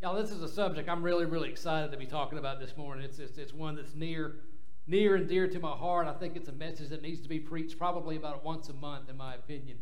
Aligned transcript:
Yeah, 0.00 0.12
this 0.12 0.30
is 0.30 0.42
a 0.42 0.48
subject 0.48 0.88
I'm 0.88 1.02
really, 1.02 1.24
really 1.24 1.50
excited 1.50 1.90
to 1.90 1.98
be 1.98 2.06
talking 2.06 2.38
about 2.38 2.60
this 2.60 2.76
morning. 2.76 3.04
It's, 3.04 3.18
it's, 3.18 3.36
it's 3.36 3.52
one 3.52 3.74
that's 3.74 3.96
near, 3.96 4.36
near 4.86 5.16
and 5.16 5.28
dear 5.28 5.48
to 5.48 5.58
my 5.58 5.72
heart. 5.72 6.06
I 6.06 6.12
think 6.12 6.36
it's 6.36 6.48
a 6.48 6.52
message 6.52 6.90
that 6.90 7.02
needs 7.02 7.20
to 7.22 7.28
be 7.28 7.40
preached 7.40 7.76
probably 7.76 8.14
about 8.14 8.44
once 8.44 8.68
a 8.68 8.74
month, 8.74 9.10
in 9.10 9.16
my 9.16 9.34
opinion. 9.34 9.78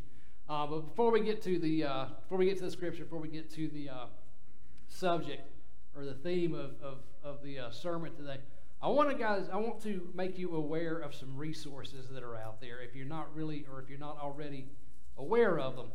Uh, 0.49 0.67
but 0.67 0.89
before 0.89 1.11
we 1.11 1.21
get 1.21 1.43
to 1.43 1.59
the 1.59 1.85
uh, 1.85 2.07
before 2.23 2.39
we 2.39 2.47
get 2.47 2.57
to 2.57 2.65
the 2.65 2.71
scripture, 2.71 3.05
before 3.05 3.19
we 3.19 3.29
get 3.29 3.51
to 3.51 3.69
the 3.69 3.91
uh, 3.91 4.07
subject 4.89 5.51
or 5.95 6.07
the 6.07 6.15
theme 6.15 6.55
of, 6.55 6.71
of, 6.83 7.01
of 7.23 7.43
the 7.43 7.59
uh, 7.59 7.71
sermon 7.71 8.15
today, 8.15 8.39
I 8.81 8.89
want 8.89 9.11
to 9.11 9.17
guys, 9.17 9.51
I 9.53 9.57
want 9.57 9.83
to 9.83 10.09
make 10.15 10.39
you 10.39 10.57
aware 10.57 10.97
of 10.97 11.15
some 11.15 11.37
resources 11.37 12.09
that 12.09 12.23
are 12.23 12.37
out 12.37 12.63
there. 12.63 12.81
If 12.81 12.97
you're 12.97 13.05
not 13.05 13.35
really, 13.35 13.67
or 13.71 13.83
if 13.83 13.91
you're 13.91 13.99
not 13.99 14.17
already 14.19 14.65
aware 15.19 15.59
of 15.59 15.77
them. 15.77 15.89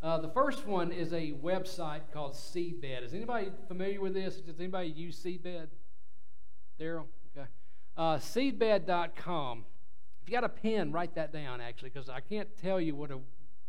Uh, 0.00 0.18
the 0.18 0.28
first 0.28 0.64
one 0.64 0.92
is 0.92 1.12
a 1.12 1.32
website 1.32 2.02
called 2.12 2.32
Seedbed. 2.32 3.02
Is 3.02 3.14
anybody 3.14 3.50
familiar 3.66 4.00
with 4.00 4.14
this? 4.14 4.36
Does 4.36 4.60
anybody 4.60 4.88
use 4.88 5.18
Seedbed? 5.18 5.66
Daryl? 6.78 7.06
Okay. 7.36 7.48
Uh, 7.96 8.16
seedbed.com. 8.16 9.64
If 10.22 10.28
you 10.28 10.32
got 10.32 10.44
a 10.44 10.48
pen, 10.48 10.92
write 10.92 11.16
that 11.16 11.32
down, 11.32 11.60
actually, 11.60 11.90
because 11.90 12.08
I 12.08 12.20
can't 12.20 12.48
tell 12.62 12.80
you 12.80 12.94
what 12.94 13.10
a, 13.10 13.18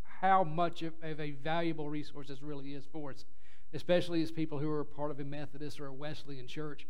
how 0.03 0.43
much 0.43 0.83
of, 0.83 0.93
of, 1.01 1.19
a 1.19 1.31
valuable 1.31 1.89
resource 1.89 2.27
this 2.27 2.43
really 2.43 2.73
is 2.73 2.85
for 2.91 3.09
us, 3.09 3.25
especially 3.73 4.21
as 4.21 4.31
people 4.31 4.59
who 4.59 4.69
are 4.69 4.83
part 4.83 5.09
of 5.09 5.19
a 5.19 5.23
Methodist 5.23 5.79
or 5.79 5.87
a 5.87 5.93
Wesleyan 5.93 6.45
church. 6.45 6.85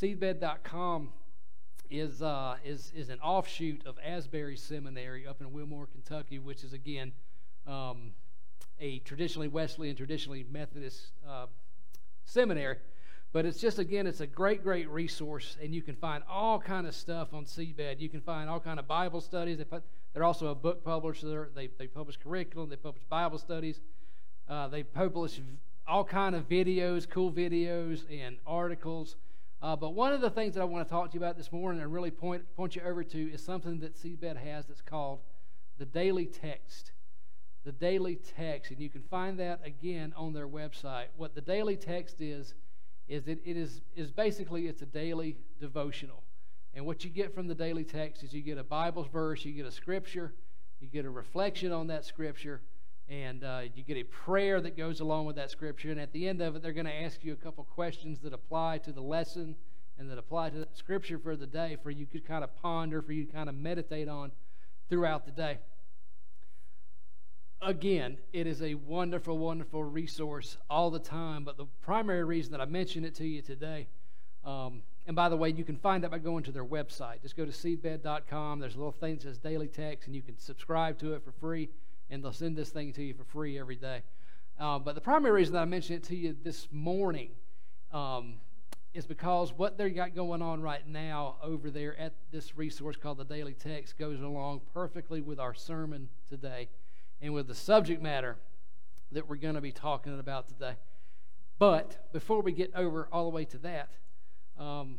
Seedbed.com 0.00 1.08
is, 1.90 2.22
uh, 2.22 2.54
is, 2.64 2.92
is 2.94 3.08
an 3.08 3.18
offshoot 3.18 3.84
of 3.84 3.98
Asbury 4.04 4.56
Seminary 4.56 5.26
up 5.26 5.40
in 5.40 5.52
Wilmore, 5.52 5.88
Kentucky, 5.88 6.38
which 6.38 6.62
is, 6.62 6.72
again, 6.72 7.10
um, 7.66 8.12
a 8.80 8.98
traditionally 9.00 9.48
Wesleyan, 9.48 9.96
traditionally 9.96 10.44
Methodist 10.50 11.12
uh, 11.28 11.46
seminary. 12.24 12.76
But 13.32 13.44
it's 13.44 13.60
just 13.60 13.78
again, 13.78 14.06
it's 14.06 14.20
a 14.20 14.26
great, 14.26 14.62
great 14.62 14.88
resource, 14.88 15.56
and 15.62 15.74
you 15.74 15.82
can 15.82 15.94
find 15.94 16.22
all 16.28 16.58
kind 16.58 16.86
of 16.86 16.94
stuff 16.94 17.34
on 17.34 17.44
Seedbed. 17.44 18.00
You 18.00 18.08
can 18.08 18.20
find 18.20 18.48
all 18.48 18.60
kind 18.60 18.78
of 18.78 18.86
Bible 18.86 19.20
studies. 19.20 19.58
They 19.58 19.64
put, 19.64 19.82
they're 20.14 20.24
also 20.24 20.46
a 20.48 20.54
book 20.54 20.84
publisher. 20.84 21.50
They 21.54 21.68
they 21.78 21.86
publish 21.86 22.16
curriculum. 22.16 22.70
They 22.70 22.76
publish 22.76 23.02
Bible 23.10 23.38
studies. 23.38 23.80
Uh, 24.48 24.68
they 24.68 24.84
publish 24.84 25.40
all 25.86 26.04
kind 26.04 26.34
of 26.34 26.48
videos, 26.48 27.08
cool 27.08 27.32
videos, 27.32 28.04
and 28.10 28.36
articles. 28.46 29.16
Uh, 29.60 29.74
but 29.74 29.94
one 29.94 30.12
of 30.12 30.20
the 30.20 30.30
things 30.30 30.54
that 30.54 30.60
I 30.60 30.64
want 30.64 30.86
to 30.86 30.90
talk 30.90 31.10
to 31.10 31.14
you 31.14 31.20
about 31.20 31.36
this 31.36 31.50
morning 31.50 31.82
and 31.82 31.92
really 31.92 32.10
point 32.10 32.42
point 32.56 32.76
you 32.76 32.82
over 32.82 33.02
to 33.02 33.32
is 33.32 33.44
something 33.44 33.80
that 33.80 33.96
Seedbed 33.96 34.36
has 34.36 34.66
that's 34.66 34.82
called 34.82 35.20
the 35.78 35.84
Daily 35.84 36.26
Text 36.26 36.92
the 37.66 37.72
daily 37.72 38.14
text, 38.14 38.70
and 38.70 38.80
you 38.80 38.88
can 38.88 39.02
find 39.02 39.40
that 39.40 39.60
again 39.64 40.14
on 40.16 40.32
their 40.32 40.46
website. 40.46 41.06
What 41.16 41.34
the 41.34 41.40
daily 41.40 41.76
text 41.76 42.20
is, 42.20 42.54
is 43.08 43.24
that 43.24 43.40
it 43.44 43.56
is, 43.56 43.80
is 43.96 44.12
basically 44.12 44.68
it's 44.68 44.82
a 44.82 44.86
daily 44.86 45.36
devotional. 45.60 46.22
And 46.74 46.86
what 46.86 47.02
you 47.02 47.10
get 47.10 47.34
from 47.34 47.48
the 47.48 47.56
daily 47.56 47.82
text 47.82 48.22
is 48.22 48.32
you 48.32 48.40
get 48.40 48.56
a 48.56 48.62
Bible 48.62 49.02
verse, 49.12 49.44
you 49.44 49.52
get 49.52 49.66
a 49.66 49.72
scripture, 49.72 50.32
you 50.80 50.86
get 50.86 51.04
a 51.04 51.10
reflection 51.10 51.72
on 51.72 51.88
that 51.88 52.04
scripture, 52.04 52.60
and 53.08 53.42
uh, 53.42 53.62
you 53.74 53.82
get 53.82 53.96
a 53.96 54.04
prayer 54.04 54.60
that 54.60 54.76
goes 54.76 55.00
along 55.00 55.26
with 55.26 55.34
that 55.34 55.50
scripture. 55.50 55.90
And 55.90 56.00
at 56.00 56.12
the 56.12 56.28
end 56.28 56.40
of 56.40 56.54
it, 56.54 56.62
they're 56.62 56.72
going 56.72 56.86
to 56.86 56.94
ask 56.94 57.24
you 57.24 57.32
a 57.32 57.36
couple 57.36 57.64
questions 57.64 58.20
that 58.20 58.32
apply 58.32 58.78
to 58.78 58.92
the 58.92 59.02
lesson 59.02 59.56
and 59.98 60.08
that 60.08 60.18
apply 60.18 60.50
to 60.50 60.58
the 60.58 60.68
scripture 60.74 61.18
for 61.18 61.34
the 61.34 61.48
day 61.48 61.76
for 61.82 61.90
you 61.90 62.06
to 62.06 62.20
kind 62.20 62.44
of 62.44 62.54
ponder, 62.62 63.02
for 63.02 63.12
you 63.12 63.24
to 63.24 63.32
kind 63.32 63.48
of 63.48 63.56
meditate 63.56 64.08
on 64.08 64.30
throughout 64.88 65.24
the 65.24 65.32
day 65.32 65.58
again, 67.62 68.18
it 68.32 68.46
is 68.46 68.62
a 68.62 68.74
wonderful, 68.74 69.38
wonderful 69.38 69.82
resource 69.84 70.56
all 70.68 70.90
the 70.90 70.98
time. 70.98 71.44
But 71.44 71.56
the 71.56 71.66
primary 71.82 72.24
reason 72.24 72.52
that 72.52 72.60
I 72.60 72.66
mention 72.66 73.04
it 73.04 73.14
to 73.16 73.26
you 73.26 73.42
today, 73.42 73.88
um, 74.44 74.82
and 75.06 75.14
by 75.14 75.28
the 75.28 75.36
way, 75.36 75.50
you 75.50 75.64
can 75.64 75.76
find 75.76 76.02
that 76.04 76.10
by 76.10 76.18
going 76.18 76.44
to 76.44 76.52
their 76.52 76.64
website. 76.64 77.22
Just 77.22 77.36
go 77.36 77.44
to 77.44 77.52
seedbed.com. 77.52 78.58
There's 78.60 78.74
a 78.74 78.78
little 78.78 78.92
thing 78.92 79.14
that 79.16 79.22
says 79.22 79.38
daily 79.38 79.68
text, 79.68 80.06
and 80.06 80.16
you 80.16 80.22
can 80.22 80.38
subscribe 80.38 80.98
to 80.98 81.14
it 81.14 81.24
for 81.24 81.32
free, 81.32 81.68
and 82.10 82.22
they'll 82.22 82.32
send 82.32 82.56
this 82.56 82.70
thing 82.70 82.92
to 82.94 83.02
you 83.02 83.14
for 83.14 83.24
free 83.24 83.58
every 83.58 83.76
day. 83.76 84.02
Uh, 84.58 84.78
but 84.78 84.94
the 84.94 85.00
primary 85.00 85.34
reason 85.34 85.54
that 85.54 85.62
I 85.62 85.66
mention 85.66 85.96
it 85.96 86.04
to 86.04 86.16
you 86.16 86.34
this 86.42 86.66
morning 86.72 87.30
um, 87.92 88.34
is 88.94 89.06
because 89.06 89.52
what 89.52 89.76
they've 89.76 89.94
got 89.94 90.14
going 90.14 90.40
on 90.40 90.62
right 90.62 90.86
now 90.88 91.36
over 91.42 91.70
there 91.70 91.98
at 91.98 92.14
this 92.32 92.56
resource 92.56 92.96
called 92.96 93.18
the 93.18 93.24
Daily 93.24 93.52
Text 93.52 93.98
goes 93.98 94.20
along 94.20 94.62
perfectly 94.72 95.20
with 95.20 95.38
our 95.38 95.52
sermon 95.52 96.08
today 96.28 96.68
and 97.20 97.32
with 97.32 97.48
the 97.48 97.54
subject 97.54 98.02
matter 98.02 98.36
that 99.12 99.28
we're 99.28 99.36
going 99.36 99.54
to 99.54 99.60
be 99.60 99.72
talking 99.72 100.18
about 100.18 100.48
today. 100.48 100.74
But 101.58 102.12
before 102.12 102.42
we 102.42 102.52
get 102.52 102.72
over 102.74 103.08
all 103.12 103.24
the 103.24 103.34
way 103.34 103.44
to 103.46 103.58
that, 103.58 103.90
um, 104.58 104.96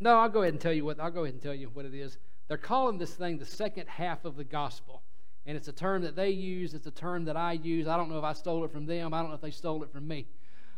no, 0.00 0.18
I'll 0.18 0.28
go 0.28 0.42
ahead 0.42 0.54
and 0.54 0.60
tell 0.60 0.72
you 0.72 0.84
what 0.84 0.98
I'll 0.98 1.10
go 1.10 1.22
ahead 1.22 1.34
and 1.34 1.42
tell 1.42 1.54
you 1.54 1.70
what 1.72 1.84
it 1.84 1.94
is. 1.94 2.18
They're 2.48 2.56
calling 2.56 2.98
this 2.98 3.14
thing 3.14 3.38
the 3.38 3.46
second 3.46 3.88
half 3.88 4.24
of 4.24 4.36
the 4.36 4.44
gospel. 4.44 5.02
And 5.46 5.56
it's 5.56 5.68
a 5.68 5.72
term 5.72 6.02
that 6.02 6.14
they 6.14 6.30
use, 6.30 6.74
it's 6.74 6.86
a 6.86 6.92
term 6.92 7.24
that 7.24 7.36
I 7.36 7.52
use. 7.52 7.88
I 7.88 7.96
don't 7.96 8.10
know 8.10 8.18
if 8.18 8.24
I 8.24 8.32
stole 8.32 8.64
it 8.64 8.70
from 8.70 8.86
them, 8.86 9.12
I 9.14 9.20
don't 9.20 9.28
know 9.28 9.34
if 9.34 9.40
they 9.40 9.50
stole 9.50 9.82
it 9.82 9.92
from 9.92 10.06
me. 10.06 10.26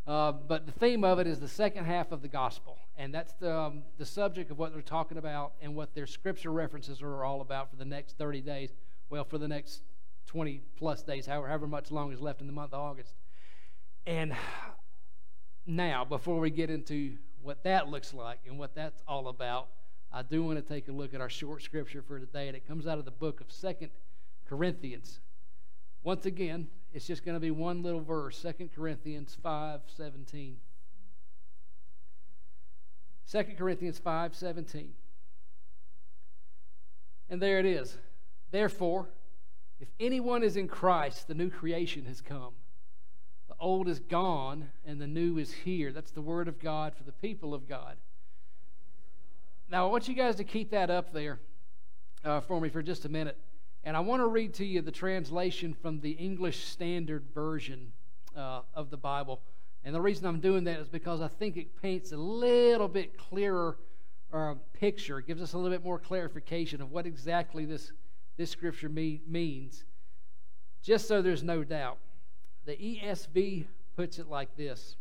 Uh, 0.06 0.32
but 0.32 0.66
the 0.66 0.72
theme 0.72 1.02
of 1.02 1.18
it 1.18 1.26
is 1.26 1.40
the 1.40 1.48
second 1.48 1.86
half 1.86 2.12
of 2.12 2.20
the 2.20 2.28
gospel. 2.28 2.76
And 2.96 3.12
that's 3.12 3.32
the, 3.34 3.54
um, 3.54 3.82
the 3.98 4.04
subject 4.04 4.50
of 4.50 4.58
what 4.58 4.72
they're 4.72 4.82
talking 4.82 5.16
about 5.16 5.52
and 5.62 5.74
what 5.74 5.94
their 5.94 6.06
scripture 6.06 6.50
references 6.50 7.00
are 7.02 7.24
all 7.24 7.40
about 7.40 7.70
for 7.70 7.76
the 7.76 7.84
next 7.84 8.18
30 8.18 8.42
days. 8.42 8.72
Well, 9.08 9.24
for 9.24 9.38
the 9.38 9.48
next 9.48 9.82
20 10.26 10.60
plus 10.76 11.02
days, 11.02 11.26
however, 11.26 11.48
however 11.48 11.66
much 11.66 11.90
long 11.90 12.12
is 12.12 12.20
left 12.20 12.40
in 12.40 12.46
the 12.46 12.52
month 12.52 12.72
of 12.72 12.80
August. 12.80 13.14
And 14.06 14.34
now, 15.66 16.04
before 16.04 16.40
we 16.40 16.50
get 16.50 16.70
into 16.70 17.16
what 17.42 17.62
that 17.64 17.88
looks 17.88 18.12
like 18.12 18.40
and 18.46 18.58
what 18.58 18.74
that's 18.74 19.02
all 19.06 19.28
about, 19.28 19.68
I 20.12 20.22
do 20.22 20.42
want 20.42 20.56
to 20.56 20.62
take 20.62 20.88
a 20.88 20.92
look 20.92 21.14
at 21.14 21.20
our 21.20 21.28
short 21.28 21.62
scripture 21.62 22.02
for 22.02 22.18
today, 22.18 22.48
and 22.48 22.56
it 22.56 22.66
comes 22.66 22.86
out 22.86 22.98
of 22.98 23.04
the 23.04 23.10
book 23.10 23.40
of 23.40 23.50
Second 23.50 23.90
Corinthians. 24.48 25.20
Once 26.02 26.26
again, 26.26 26.68
it's 26.92 27.06
just 27.06 27.24
going 27.24 27.34
to 27.34 27.40
be 27.40 27.50
one 27.50 27.82
little 27.82 28.00
verse, 28.00 28.38
Second 28.38 28.70
Corinthians 28.74 29.36
5 29.42 29.80
17. 29.86 30.56
2 33.30 33.44
Corinthians 33.58 33.98
5 33.98 34.34
17. 34.34 34.92
And 37.30 37.40
there 37.40 37.58
it 37.58 37.66
is. 37.66 37.96
Therefore, 38.50 39.08
if 39.80 39.88
anyone 40.00 40.42
is 40.42 40.56
in 40.56 40.68
Christ, 40.68 41.28
the 41.28 41.34
new 41.34 41.50
creation 41.50 42.04
has 42.06 42.20
come. 42.20 42.52
The 43.48 43.54
old 43.60 43.88
is 43.88 43.98
gone 43.98 44.70
and 44.86 45.00
the 45.00 45.06
new 45.06 45.38
is 45.38 45.52
here. 45.52 45.92
That's 45.92 46.10
the 46.10 46.22
word 46.22 46.48
of 46.48 46.58
God 46.58 46.94
for 46.94 47.04
the 47.04 47.12
people 47.12 47.54
of 47.54 47.68
God. 47.68 47.96
Now, 49.70 49.86
I 49.86 49.90
want 49.90 50.08
you 50.08 50.14
guys 50.14 50.36
to 50.36 50.44
keep 50.44 50.70
that 50.70 50.90
up 50.90 51.12
there 51.12 51.40
uh, 52.24 52.40
for 52.40 52.60
me 52.60 52.68
for 52.68 52.82
just 52.82 53.04
a 53.04 53.08
minute. 53.08 53.38
And 53.82 53.96
I 53.96 54.00
want 54.00 54.20
to 54.20 54.26
read 54.26 54.54
to 54.54 54.64
you 54.64 54.80
the 54.80 54.92
translation 54.92 55.74
from 55.74 56.00
the 56.00 56.12
English 56.12 56.64
Standard 56.64 57.24
Version 57.34 57.92
uh, 58.36 58.60
of 58.74 58.90
the 58.90 58.96
Bible. 58.96 59.40
And 59.84 59.94
the 59.94 60.00
reason 60.00 60.26
I'm 60.26 60.40
doing 60.40 60.64
that 60.64 60.80
is 60.80 60.88
because 60.88 61.20
I 61.20 61.28
think 61.28 61.56
it 61.56 61.80
paints 61.82 62.12
a 62.12 62.16
little 62.16 62.88
bit 62.88 63.18
clearer 63.18 63.76
uh, 64.32 64.54
picture, 64.72 65.18
it 65.18 65.26
gives 65.26 65.40
us 65.40 65.52
a 65.52 65.58
little 65.58 65.70
bit 65.70 65.84
more 65.84 65.98
clarification 65.98 66.82
of 66.82 66.90
what 66.90 67.06
exactly 67.06 67.64
this 67.64 67.92
this 68.36 68.50
scripture 68.50 68.88
me- 68.88 69.22
means, 69.26 69.84
just 70.82 71.08
so 71.08 71.22
there's 71.22 71.42
no 71.42 71.64
doubt. 71.64 71.98
The 72.66 72.76
ESV 72.76 73.66
puts 73.96 74.18
it 74.18 74.28
like 74.28 74.56
this 74.56 74.96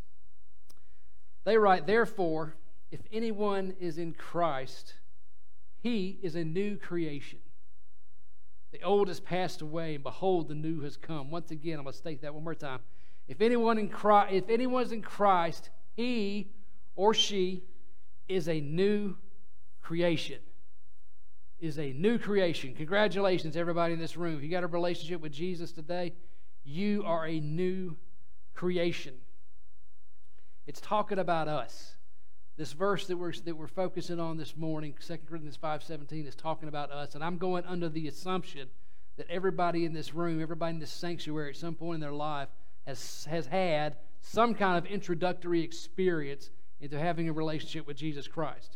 They 1.45 1.57
write, 1.57 1.87
Therefore, 1.87 2.55
if 2.91 3.01
anyone 3.11 3.73
is 3.79 3.97
in 3.97 4.13
Christ, 4.13 4.95
he 5.81 6.19
is 6.21 6.35
a 6.35 6.43
new 6.43 6.77
creation. 6.77 7.39
The 8.71 8.81
old 8.83 9.07
has 9.07 9.19
passed 9.19 9.61
away, 9.61 9.95
and 9.95 10.03
behold, 10.03 10.47
the 10.47 10.55
new 10.55 10.81
has 10.81 10.97
come. 10.97 11.29
Once 11.29 11.51
again, 11.51 11.77
I'm 11.77 11.85
going 11.85 11.93
to 11.93 11.97
state 11.97 12.21
that 12.21 12.33
one 12.33 12.43
more 12.43 12.55
time. 12.55 12.79
If 13.27 13.41
anyone 13.41 13.77
in 13.77 13.89
Christ, 13.89 14.33
if 14.33 14.49
anyone's 14.49 14.91
in 14.91 15.01
Christ, 15.01 15.69
he 15.95 16.51
or 16.95 17.13
she 17.13 17.63
is 18.27 18.47
a 18.47 18.59
new 18.59 19.15
creation 19.81 20.39
is 21.63 21.79
a 21.79 21.93
new 21.93 22.19
creation. 22.19 22.73
Congratulations, 22.73 23.55
everybody 23.55 23.93
in 23.93 23.99
this 23.99 24.17
room. 24.17 24.35
If 24.35 24.43
you 24.43 24.49
got 24.49 24.65
a 24.65 24.67
relationship 24.67 25.21
with 25.21 25.31
Jesus 25.31 25.71
today, 25.71 26.11
you 26.65 27.03
are 27.05 27.25
a 27.25 27.39
new 27.39 27.95
creation. 28.53 29.13
It's 30.67 30.81
talking 30.81 31.19
about 31.19 31.47
us. 31.47 31.95
This 32.57 32.73
verse 32.73 33.07
that 33.07 33.15
we're, 33.15 33.31
that 33.45 33.55
we're 33.55 33.67
focusing 33.67 34.19
on 34.19 34.35
this 34.35 34.57
morning, 34.57 34.93
2 35.07 35.19
Corinthians 35.25 35.57
5.17, 35.57 36.27
is 36.27 36.35
talking 36.35 36.67
about 36.67 36.91
us. 36.91 37.15
And 37.15 37.23
I'm 37.23 37.37
going 37.37 37.63
under 37.65 37.87
the 37.87 38.09
assumption 38.09 38.67
that 39.15 39.29
everybody 39.29 39.85
in 39.85 39.93
this 39.93 40.13
room, 40.13 40.41
everybody 40.41 40.73
in 40.73 40.79
this 40.79 40.91
sanctuary 40.91 41.51
at 41.51 41.55
some 41.55 41.75
point 41.75 41.95
in 41.95 42.01
their 42.01 42.11
life 42.11 42.49
has, 42.85 43.25
has 43.29 43.45
had 43.45 43.95
some 44.19 44.53
kind 44.53 44.77
of 44.77 44.85
introductory 44.85 45.61
experience 45.61 46.51
into 46.81 46.99
having 46.99 47.29
a 47.29 47.33
relationship 47.33 47.87
with 47.87 47.95
Jesus 47.95 48.27
Christ. 48.27 48.75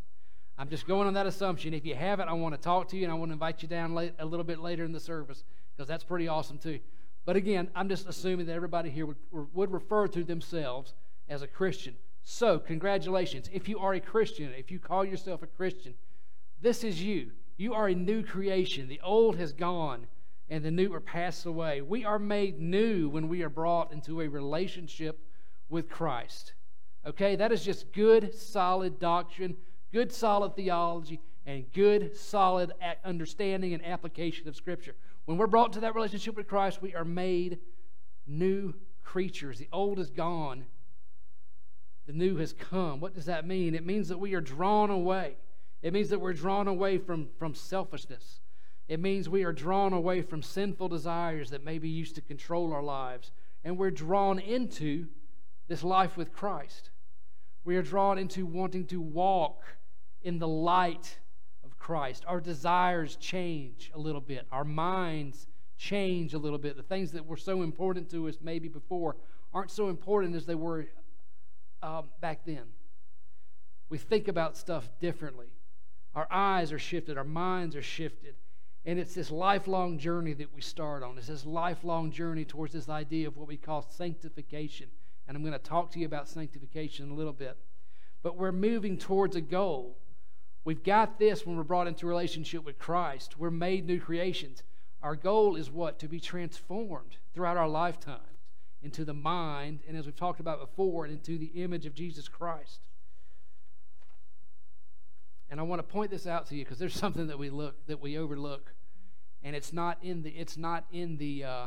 I'm 0.58 0.70
just 0.70 0.88
going 0.88 1.08
on 1.08 1.14
that 1.14 1.28
assumption. 1.28 1.74
If 1.74 1.86
you 1.86 1.94
haven't, 1.94 2.30
I 2.30 2.34
want 2.34 2.56
to 2.56 2.62
talk 2.62 2.88
to 2.90 2.98
you 2.98 3.04
and 3.04 3.12
I 3.12 3.16
want 3.16 3.30
to 3.30 3.34
invite 3.34 3.62
you 3.62 3.68
down 3.68 3.94
late, 3.94 4.14
a 4.18 4.26
little 4.26 4.44
bit 4.44 4.60
later 4.60 4.84
in 4.84 4.92
the 4.92 5.00
service 5.00 5.44
because 5.76 5.88
that's 5.88 6.04
pretty 6.04 6.28
awesome 6.28 6.58
too. 6.58 6.80
But 7.26 7.36
again, 7.36 7.70
I'm 7.76 7.90
just 7.90 8.08
assuming 8.08 8.48
that 8.48 8.54
everybody 8.54 8.90
here 8.90 9.06
would, 9.06 9.18
would 9.54 9.72
refer 9.72 10.08
to 10.08 10.24
themselves 10.24 10.94
as 11.30 11.42
a 11.42 11.48
Christian. 11.48 11.96
So, 12.24 12.58
congratulations. 12.58 13.50
If 13.54 13.70
you 13.70 13.80
are 13.80 13.94
a 13.94 14.00
Christian, 14.00 14.52
if 14.58 14.72
you 14.72 14.80
call 14.80 15.06
yourself 15.06 15.44
a 15.44 15.48
Christian, 15.48 15.94
this 16.62 16.84
is 16.84 17.02
you. 17.02 17.32
You 17.58 17.74
are 17.74 17.88
a 17.88 17.96
new 17.96 18.24
creation. 18.24 18.88
The 18.88 19.02
old 19.04 19.38
has 19.38 19.54
gone 19.54 20.08
and 20.50 20.64
the 20.64 20.72
new 20.72 20.94
are 20.94 21.00
passed 21.00 21.46
away. 21.46 21.82
We 21.82 22.06
are 22.06 22.20
made 22.20 22.60
new 22.60 23.10
when 23.10 23.28
we 23.28 23.44
are 23.44 23.50
brought 23.50 23.92
into 23.92 24.22
a 24.22 24.28
relationship 24.28 25.20
with 25.70 25.90
Christ. 25.90 26.54
Okay, 27.06 27.36
that 27.36 27.52
is 27.52 27.64
just 27.64 27.92
good, 27.94 28.34
solid 28.34 29.00
doctrine, 29.00 29.56
good, 29.92 30.12
solid 30.12 30.56
theology, 30.56 31.20
and 31.46 31.66
good, 31.74 32.16
solid 32.16 32.74
understanding 33.06 33.74
and 33.74 33.86
application 33.86 34.48
of 34.48 34.56
Scripture. 34.56 34.96
When 35.26 35.38
we're 35.38 35.48
brought 35.48 35.74
to 35.74 35.80
that 35.82 35.96
relationship 35.96 36.36
with 36.36 36.48
Christ, 36.48 36.82
we 36.82 36.94
are 36.94 37.06
made 37.06 37.60
new 38.26 38.74
creatures. 39.04 39.60
The 39.60 39.70
old 39.72 40.00
is 40.00 40.10
gone, 40.10 40.66
the 42.06 42.14
new 42.14 42.38
has 42.38 42.54
come. 42.54 43.00
What 43.00 43.14
does 43.14 43.26
that 43.26 43.46
mean? 43.46 43.76
It 43.76 43.86
means 43.86 44.08
that 44.10 44.18
we 44.18 44.34
are 44.34 44.42
drawn 44.42 44.90
away. 44.90 45.36
It 45.82 45.94
means 45.94 46.10
that 46.10 46.20
we're 46.20 46.34
drawn 46.34 46.68
away 46.68 46.98
from, 46.98 47.28
from 47.38 47.54
selfishness. 47.54 48.40
It 48.88 49.00
means 49.02 49.28
we 49.28 49.44
are 49.44 49.52
drawn 49.52 49.92
away 49.94 50.22
from 50.22 50.42
sinful 50.42 50.88
desires 50.88 51.50
that 51.50 51.64
maybe 51.64 51.90
used 51.90 52.16
to 52.16 52.22
control 52.22 52.74
our 52.74 52.82
lives. 52.82 53.32
And 53.64 53.78
we're 53.78 53.92
drawn 53.92 54.40
into 54.40 55.08
this 55.68 55.84
life 55.84 56.16
with 56.16 56.32
Christ. 56.32 56.90
We 57.68 57.76
are 57.76 57.82
drawn 57.82 58.18
into 58.18 58.46
wanting 58.46 58.86
to 58.88 59.02
walk 59.02 59.62
in 60.22 60.40
the 60.40 60.48
light 60.48 61.20
of 61.66 61.78
Christ. 61.78 62.24
Our 62.26 62.40
desires 62.40 63.18
change 63.18 63.92
a 63.94 64.00
little 64.00 64.22
bit, 64.22 64.48
our 64.54 64.64
minds 64.64 65.48
change 65.78 66.34
a 66.34 66.38
little 66.38 66.60
bit. 66.60 66.78
The 66.78 66.84
things 66.84 67.12
that 67.12 67.26
were 67.26 67.36
so 67.36 67.64
important 67.64 68.10
to 68.12 68.30
us 68.30 68.38
maybe 68.42 68.70
before 68.70 69.18
aren't 69.54 69.72
so 69.72 69.90
important 69.90 70.34
as 70.34 70.46
they 70.46 70.56
were 70.56 70.86
um, 71.84 72.06
back 72.22 72.46
then. 72.46 72.64
We 73.90 73.98
think 73.98 74.30
about 74.30 74.56
stuff 74.56 74.88
differently. 75.02 75.48
Our 76.16 76.28
eyes 76.32 76.72
are 76.72 76.80
shifted, 76.80 77.18
our 77.18 77.26
minds 77.26 77.76
are 77.76 77.82
shifted. 77.82 78.36
And 78.86 78.98
it's 78.98 79.14
this 79.14 79.30
lifelong 79.30 80.00
journey 80.00 80.32
that 80.36 80.56
we 80.56 80.62
start 80.62 81.04
on. 81.04 81.18
It's 81.18 81.28
this 81.28 81.46
lifelong 81.46 82.12
journey 82.12 82.46
towards 82.46 82.72
this 82.72 82.88
idea 82.88 83.28
of 83.28 83.36
what 83.36 83.50
we 83.50 83.58
call 83.58 83.82
sanctification. 83.82 84.88
And 85.28 85.36
I'm 85.36 85.44
going 85.44 85.54
to 85.54 85.60
talk 85.60 85.92
to 85.92 86.00
you 86.00 86.06
about 86.06 86.30
sanctification 86.30 87.06
in 87.06 87.12
a 87.12 87.16
little 87.16 87.34
bit. 87.34 87.58
But 88.24 88.38
we're 88.38 88.52
moving 88.52 88.98
towards 88.98 89.36
a 89.36 89.42
goal. 89.42 89.98
We've 90.64 90.84
got 90.84 91.20
this 91.20 91.46
when 91.46 91.58
we're 91.58 91.64
brought 91.64 91.88
into 91.88 92.08
relationship 92.08 92.66
with 92.66 92.78
Christ. 92.78 93.38
We're 93.38 93.52
made 93.52 93.86
new 93.86 94.00
creations. 94.00 94.64
Our 95.02 95.16
goal 95.16 95.56
is 95.56 95.70
what? 95.70 96.00
To 96.00 96.08
be 96.08 96.20
transformed 96.20 97.18
throughout 97.34 97.58
our 97.58 97.68
lifetime 97.68 98.20
into 98.82 99.04
the 99.04 99.14
mind, 99.14 99.82
and 99.88 99.98
as 99.98 100.06
we've 100.06 100.16
talked 100.16 100.40
about 100.40 100.60
before, 100.60 101.06
into 101.06 101.38
the 101.38 101.48
image 101.48 101.86
of 101.86 101.94
Jesus 101.94 102.28
Christ. 102.28 102.80
And 105.50 105.60
I 105.60 105.64
want 105.64 105.80
to 105.80 105.84
point 105.84 106.12
this 106.12 106.28
out 106.28 106.46
to 106.48 106.56
you 106.56 106.64
because 106.64 106.80
there's 106.80 106.94
something 107.00 107.28
that 107.28 107.40
we 107.40 107.50
look 107.50 107.86
that 107.88 108.02
we 108.02 108.18
overlook, 108.18 108.74
and 109.44 109.56
it's 109.56 109.74
not 109.74 109.98
in 110.02 110.24
the 110.24 110.30
it's 110.32 110.58
not 110.58 110.86
in 110.92 111.18
the 111.18 111.44
uh, 111.44 111.66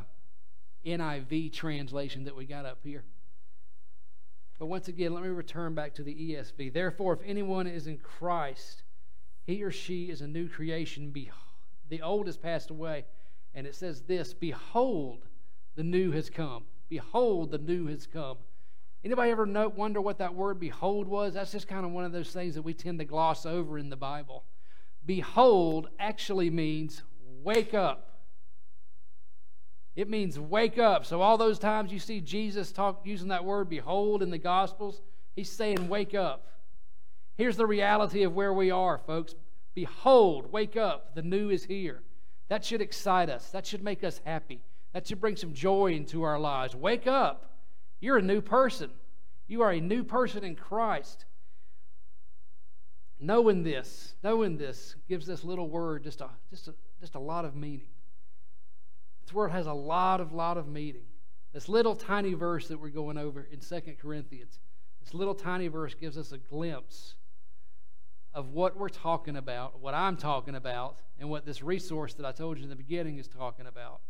NIV 0.85 1.53
translation 1.53 2.25
that 2.25 2.37
we 2.37 2.45
got 2.45 2.67
up 2.67 2.79
here. 2.85 3.05
But 4.61 4.67
once 4.67 4.89
again, 4.89 5.15
let 5.15 5.23
me 5.23 5.31
return 5.31 5.75
back 5.75 5.95
to 5.95 6.03
the 6.03 6.15
ESV. 6.15 6.75
Therefore, 6.75 7.15
if 7.15 7.21
anyone 7.25 7.67
is 7.67 7.87
in 7.87 7.97
Christ, 7.97 8.83
he 9.47 9.65
or 9.65 9.71
she 9.71 10.11
is 10.11 10.21
a 10.21 10.29
new 10.29 10.51
creation. 10.51 11.15
The 11.89 12.03
old 12.03 12.27
has 12.27 12.37
passed 12.37 12.69
away, 12.69 13.07
and 13.55 13.67
it 13.67 13.75
says 13.75 14.03
this: 14.03 14.35
Behold, 14.35 15.25
the 15.77 15.83
new 15.83 16.13
has 16.13 16.29
come. 16.29 16.65
Behold, 16.91 17.51
the 17.53 17.59
new 17.59 17.87
has 17.87 18.07
come. 18.07 18.37
Anybody 19.03 19.31
ever 19.31 19.47
know, 19.47 19.69
wonder 19.69 20.03
what 20.03 20.19
that 20.19 20.35
word 20.35 20.61
behold 20.61 21.09
was? 21.09 21.33
That's 21.33 21.53
just 21.53 21.67
kind 21.67 21.87
of 21.87 21.93
one 21.93 22.05
of 22.05 22.13
those 22.13 22.31
things 22.31 22.55
that 22.55 22.63
we 22.63 22.75
tend 22.75 22.99
to 22.99 23.07
gloss 23.07 23.47
over 23.47 23.79
in 23.79 23.89
the 23.89 23.97
Bible. 23.97 24.45
Behold 25.07 25.89
actually 25.99 26.51
means 26.51 27.03
wake 27.43 27.73
up. 27.73 28.10
It 29.97 30.09
means 30.09 30.39
wake 30.39 30.79
up. 30.79 31.05
So 31.05 31.21
all 31.21 31.37
those 31.37 31.59
times 31.59 31.93
you 31.93 31.99
see 31.99 32.21
Jesus 32.21 32.73
talk 32.73 33.03
using 33.05 33.29
that 33.29 33.45
word 33.45 33.69
behold 33.69 34.23
in 34.23 34.31
the 34.31 34.39
gospels, 34.39 35.03
he's 35.35 35.51
saying 35.51 35.89
wake 35.89 36.15
up. 36.15 36.47
Here's 37.37 37.57
the 37.57 37.67
reality 37.67 38.23
of 38.23 38.35
where 38.35 38.53
we 38.53 38.71
are, 38.71 38.99
folks. 38.99 39.35
Behold, 39.75 40.53
wake 40.53 40.77
up. 40.77 41.15
The 41.15 41.23
new 41.23 41.51
is 41.51 41.65
here. 41.65 42.03
That 42.49 42.65
should 42.65 42.81
excite 42.81 43.31
us. 43.31 43.51
That 43.51 43.67
should 43.67 43.83
make 43.83 44.05
us 44.05 44.21
happy. 44.25 44.61
That 44.93 45.07
should 45.07 45.21
bring 45.21 45.37
some 45.37 45.55
joy 45.55 45.93
into 45.93 46.23
our 46.23 46.39
lives. 46.39 46.75
Wake 46.75 47.07
up. 47.07 47.59
You're 48.01 48.19
a 48.19 48.23
new 48.23 48.41
person. 48.41 48.91
You 49.47 49.63
are 49.63 49.71
a 49.71 49.81
new 49.81 50.05
person 50.05 50.45
in 50.45 50.57
Christ. 50.57 51.25
Knowing 53.19 53.63
this, 53.63 54.15
knowing 54.23 54.57
this 54.57 54.97
gives 55.09 55.27
this 55.27 55.45
little 55.45 55.69
word 55.69 56.05
just 56.05 56.21
a 56.21 56.29
just 56.49 56.69
a 56.69 56.75
just 57.01 57.15
a 57.15 57.21
lot 57.21 57.45
of 57.45 57.55
meaning. 57.55 57.89
This 59.31 59.35
word 59.37 59.53
has 59.53 59.69
a 59.69 59.73
lot 59.73 60.21
of 60.21 60.33
lot 60.33 60.59
of 60.59 60.67
meaning. 60.67 61.05
This 61.53 61.69
little 61.69 61.95
tiny 61.95 62.35
verse 62.35 62.67
that 62.67 62.81
we're 62.81 62.89
going 62.89 63.17
over 63.17 63.47
in 63.53 63.61
Second 63.61 63.97
Corinthians, 63.97 64.59
this 65.05 65.15
little 65.15 65.37
tiny 65.37 65.69
verse 65.69 65.95
gives 65.95 66.19
us 66.19 66.33
a 66.33 66.39
glimpse 66.39 67.15
of 68.35 68.49
what 68.49 68.77
we're 68.77 68.89
talking 68.89 69.37
about, 69.37 69.79
what 69.79 69.95
I'm 69.95 70.17
talking 70.17 70.57
about, 70.57 70.97
and 71.21 71.31
what 71.31 71.47
this 71.47 71.63
resource 71.63 72.15
that 72.15 72.27
I 72.27 72.33
told 72.33 72.59
you 72.59 72.65
in 72.65 72.71
the 72.71 72.75
beginning 72.75 73.19
is 73.19 73.29
talking 73.29 73.69
about 73.69 74.01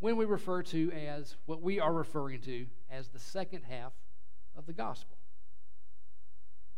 when 0.00 0.18
we 0.18 0.26
refer 0.26 0.62
to 0.64 0.92
as 0.92 1.34
what 1.46 1.62
we 1.62 1.80
are 1.80 1.94
referring 1.94 2.42
to 2.42 2.66
as 2.90 3.08
the 3.08 3.18
second 3.18 3.62
half 3.62 3.94
of 4.54 4.66
the 4.66 4.74
gospel. 4.74 5.16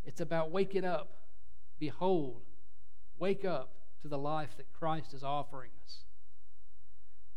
It's 0.05 0.21
about 0.21 0.53
waking 0.53 0.85
up. 0.85 1.09
Behold, 1.81 2.43
wake 3.19 3.45
up 3.45 3.75
to 4.03 4.07
the 4.07 4.17
life 4.19 4.57
that 4.59 4.73
Christ 4.73 5.13
is 5.13 5.25
offering 5.25 5.73
us. 5.85 6.05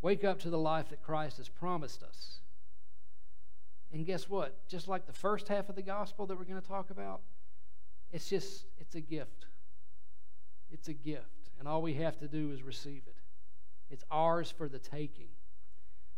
Wake 0.02 0.24
up 0.24 0.40
to 0.40 0.50
the 0.50 0.58
life 0.58 0.90
that 0.90 1.02
Christ 1.02 1.38
has 1.38 1.50
promised 1.50 2.04
us. 2.04 2.40
And 3.92 4.06
guess 4.06 4.30
what? 4.30 4.68
Just 4.68 4.88
like 4.88 5.08
the 5.08 5.14
first 5.14 5.48
half 5.48 5.70
of 5.70 5.76
the 5.76 5.82
gospel 5.82 6.26
that 6.28 6.38
we're 6.38 6.44
going 6.44 6.62
to 6.62 6.68
talk 6.68 6.90
about, 6.90 7.22
it's 8.12 8.30
just, 8.30 8.66
it's 8.80 8.96
a 8.96 9.02
gift. 9.02 9.46
It's 10.72 10.88
a 10.88 10.94
gift. 10.94 11.50
And 11.60 11.68
all 11.68 11.82
we 11.82 11.96
have 11.96 12.20
to 12.20 12.28
do 12.28 12.52
is 12.52 12.62
receive 12.62 13.04
it. 13.08 13.16
It's 13.90 14.04
ours 14.12 14.54
for 14.56 14.68
the 14.68 14.80
taking. 14.80 15.30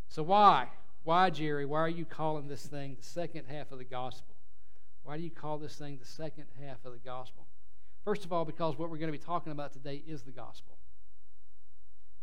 So, 0.10 0.24
why? 0.24 0.68
Why, 1.04 1.30
Jerry? 1.30 1.66
Why 1.66 1.80
are 1.80 1.90
you 1.90 2.06
calling 2.06 2.48
this 2.48 2.66
thing 2.66 2.96
the 3.00 3.06
second 3.06 3.46
half 3.48 3.72
of 3.72 3.78
the 3.78 3.86
gospel? 3.86 4.36
Why 5.04 5.18
do 5.18 5.24
you 5.24 5.32
call 5.32 5.58
this 5.58 5.76
thing 5.76 5.98
the 5.98 6.06
second 6.06 6.46
half 6.62 6.84
of 6.84 6.94
the 6.94 7.00
gospel? 7.00 7.46
First 8.04 8.26
of 8.26 8.34
all, 8.34 8.44
because 8.44 8.78
what 8.78 8.90
we're 8.90 8.98
going 8.98 9.12
to 9.12 9.18
be 9.18 9.24
talking 9.24 9.52
about 9.52 9.72
today 9.72 10.04
is 10.08 10.24
the 10.24 10.32
gospel. 10.32 10.79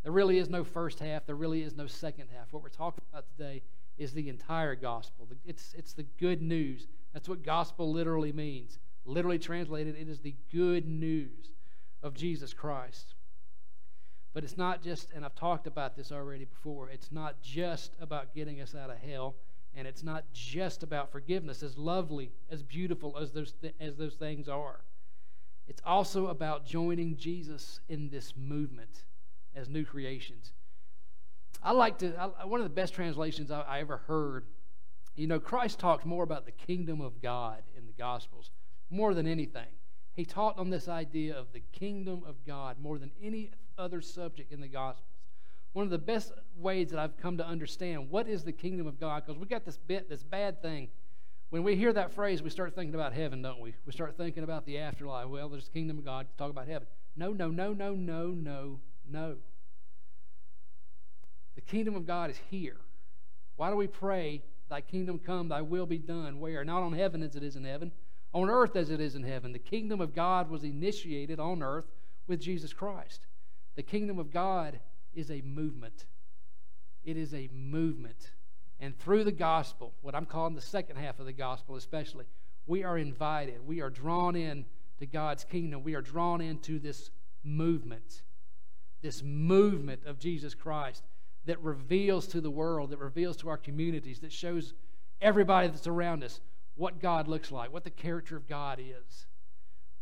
There 0.07 0.13
really 0.13 0.39
is 0.39 0.49
no 0.49 0.63
first 0.63 1.01
half, 1.01 1.27
there 1.27 1.35
really 1.35 1.63
is 1.63 1.75
no 1.75 1.89
second 1.89 2.29
half. 2.33 2.53
What 2.53 2.63
we're 2.63 2.69
talking 2.69 3.03
about 3.11 3.25
today 3.37 3.61
is 3.99 4.13
the 4.13 4.29
entire 4.29 4.77
gospel. 4.77 5.27
It's, 5.45 5.75
it's 5.77 5.95
the 5.95 6.05
good 6.05 6.41
news. 6.41 6.87
That's 7.13 7.29
what 7.29 7.43
gospel 7.43 7.91
literally 7.91 8.33
means. 8.33 8.79
Literally 9.05 9.41
translated, 9.41 9.97
it 9.97 10.09
is 10.09 10.21
the 10.21 10.37
good 10.53 10.87
news 10.87 11.51
of 12.05 12.15
Jesus 12.15 12.55
Christ. 12.55 13.17
But 14.33 14.45
it's 14.45 14.57
not 14.57 14.81
just, 14.81 15.11
and 15.11 15.25
I've 15.25 15.35
talked 15.35 15.67
about 15.67 15.97
this 15.97 16.13
already 16.13 16.45
before, 16.45 16.89
it's 16.89 17.11
not 17.11 17.43
just 17.43 17.97
about 18.01 18.33
getting 18.33 18.61
us 18.61 18.77
out 18.77 18.91
of 18.91 18.99
hell, 18.99 19.35
and 19.75 19.89
it's 19.89 20.05
not 20.05 20.23
just 20.33 20.85
about 20.85 21.11
forgiveness, 21.11 21.65
as 21.65 21.77
lovely, 21.77 22.31
as 22.49 22.63
beautiful 22.63 23.19
as 23.19 23.33
those, 23.33 23.55
th- 23.61 23.75
as 23.81 23.97
those 23.97 24.15
things 24.15 24.49
are. 24.49 24.83
It's 25.67 25.83
also 25.85 26.29
about 26.29 26.65
joining 26.65 27.17
Jesus 27.17 27.81
in 27.89 28.09
this 28.09 28.35
movement 28.37 29.03
as 29.57 29.69
new 29.69 29.85
creations. 29.85 30.53
I 31.63 31.73
like 31.73 31.99
to, 31.99 32.15
I, 32.17 32.45
one 32.45 32.61
of 32.61 32.65
the 32.65 32.71
best 32.71 32.95
translations 32.95 33.51
I, 33.51 33.63
I 33.63 33.81
ever 33.81 33.97
heard, 34.07 34.45
you 35.17 35.27
know, 35.27 35.41
Christ 35.41 35.79
talked 35.79 36.05
more 36.05 36.23
about 36.23 36.45
the 36.45 36.53
kingdom 36.53 37.01
of 37.01 37.21
God 37.23 37.63
in 37.77 37.87
the 37.87 37.93
Gospels 37.93 38.51
more 38.91 39.15
than 39.15 39.27
anything. 39.27 39.67
He 40.13 40.25
taught 40.25 40.59
on 40.59 40.71
this 40.71 40.89
idea 40.89 41.35
of 41.35 41.53
the 41.53 41.63
kingdom 41.73 42.23
of 42.27 42.45
God 42.47 42.77
more 42.81 42.99
than 42.99 43.11
any 43.23 43.51
other 43.79 44.01
subject 44.01 44.53
in 44.53 44.61
the 44.61 44.69
Gospels. 44.69 45.09
One 45.73 45.85
of 45.85 45.91
the 45.91 45.99
best 45.99 46.33
ways 46.57 46.91
that 46.91 46.99
I've 46.99 47.17
come 47.17 47.37
to 47.39 47.47
understand 47.47 48.11
what 48.11 48.29
is 48.29 48.45
the 48.45 48.53
kingdom 48.53 48.87
of 48.87 48.99
God, 48.99 49.25
because 49.27 49.39
we 49.41 49.47
got 49.47 49.65
this 49.65 49.77
bit, 49.77 50.09
this 50.09 50.23
bad 50.23 50.63
thing. 50.63 50.89
When 51.51 51.63
we 51.63 51.77
hear 51.77 51.93
that 51.93 52.13
phrase, 52.13 52.43
we 52.43 52.51
start 52.51 52.75
thinking 52.75 52.95
about 52.95 53.13
heaven, 53.13 53.43
don't 53.43 53.61
we? 53.61 53.75
We 53.85 53.93
start 53.93 54.17
thinking 54.17 54.43
about 54.43 54.67
the 54.67 54.79
afterlife. 54.79 55.29
Well, 55.29 55.49
there's 55.49 55.67
the 55.67 55.73
kingdom 55.73 55.99
of 55.99 56.05
God. 56.05 56.27
Talk 56.39 56.51
about 56.51 56.67
heaven. 56.67 56.89
No, 57.17 57.33
no, 57.33 57.51
no, 57.51 57.73
no, 57.73 57.95
no, 57.95 58.29
no, 58.29 58.81
no. 59.11 59.37
The 61.55 61.61
kingdom 61.61 61.97
of 61.97 62.07
God 62.07 62.31
is 62.31 62.41
here. 62.51 62.77
Why 63.57 63.71
do 63.71 63.77
we 63.77 63.87
pray, 63.87 64.43
Thy 64.69 64.81
kingdom 64.81 65.19
come, 65.19 65.49
Thy 65.49 65.63
will 65.63 65.87
be 65.87 65.99
done? 65.99 66.41
Where? 66.41 66.65
Not 66.65 66.83
on 66.83 66.93
heaven 66.93 67.23
as 67.23 67.37
it 67.37 67.43
is 67.43 67.57
in 67.57 67.65
heaven, 67.65 67.93
on 68.33 68.51
earth 68.51 68.77
as 68.77 68.91
it 68.91 69.01
is 69.01 69.15
in 69.15 69.23
heaven. 69.23 69.53
The 69.53 69.59
kingdom 69.59 70.01
of 70.01 70.15
God 70.15 70.51
was 70.51 70.65
initiated 70.65 71.41
on 71.41 71.63
earth 71.63 71.87
with 72.27 72.41
Jesus 72.41 72.73
Christ. 72.73 73.21
The 73.77 73.83
kingdom 73.83 74.19
of 74.19 74.33
God 74.33 74.81
is 75.15 75.31
a 75.31 75.41
movement. 75.43 76.05
It 77.05 77.17
is 77.17 77.33
a 77.33 77.49
movement. 77.53 78.33
And 78.81 78.99
through 78.99 79.25
the 79.25 79.33
gospel, 79.33 79.95
what 80.03 80.15
I'm 80.15 80.27
calling 80.27 80.55
the 80.55 80.61
second 80.61 80.97
half 80.97 81.19
of 81.19 81.27
the 81.27 81.33
gospel 81.33 81.77
especially, 81.77 82.27
We 82.67 82.85
are 82.85 82.99
invited. 82.99 83.67
We 83.67 83.81
are 83.81 83.91
drawn 83.91 84.37
in 84.37 84.67
to 84.99 85.07
God's 85.07 85.45
kingdom. 85.45 85.83
We 85.83 85.95
are 85.95 86.03
drawn 86.03 86.41
into 86.41 86.79
this 86.79 87.11
movement, 87.45 88.23
this 89.07 89.23
movement 89.23 90.05
of 90.05 90.19
Jesus 90.19 90.53
Christ 90.53 91.05
that 91.45 91.63
reveals 91.63 92.27
to 92.27 92.41
the 92.41 92.51
world, 92.51 92.91
that 92.91 92.99
reveals 92.99 93.37
to 93.37 93.49
our 93.49 93.57
communities, 93.57 94.19
that 94.19 94.33
shows 94.33 94.75
everybody 95.21 95.69
that's 95.69 95.87
around 95.87 96.25
us 96.25 96.41
what 96.75 97.01
God 97.01 97.29
looks 97.29 97.53
like, 97.53 97.73
what 97.73 97.85
the 97.85 97.91
character 97.91 98.37
of 98.37 98.49
God 98.49 98.81
is. 98.81 99.27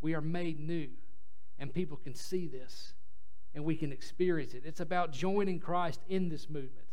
We 0.01 0.15
are 0.15 0.23
made 0.23 0.59
new, 0.59 0.89
and 1.59 1.73
people 1.73 1.99
can 1.99 2.15
see 2.15 2.49
this 2.49 2.95
and 3.55 3.63
we 3.63 3.77
can 3.77 3.93
experience 3.93 4.55
it. 4.55 4.63
It's 4.65 4.81
about 4.81 5.13
joining 5.13 5.61
Christ 5.61 6.01
in 6.09 6.31
this 6.31 6.49
movement 6.49 6.89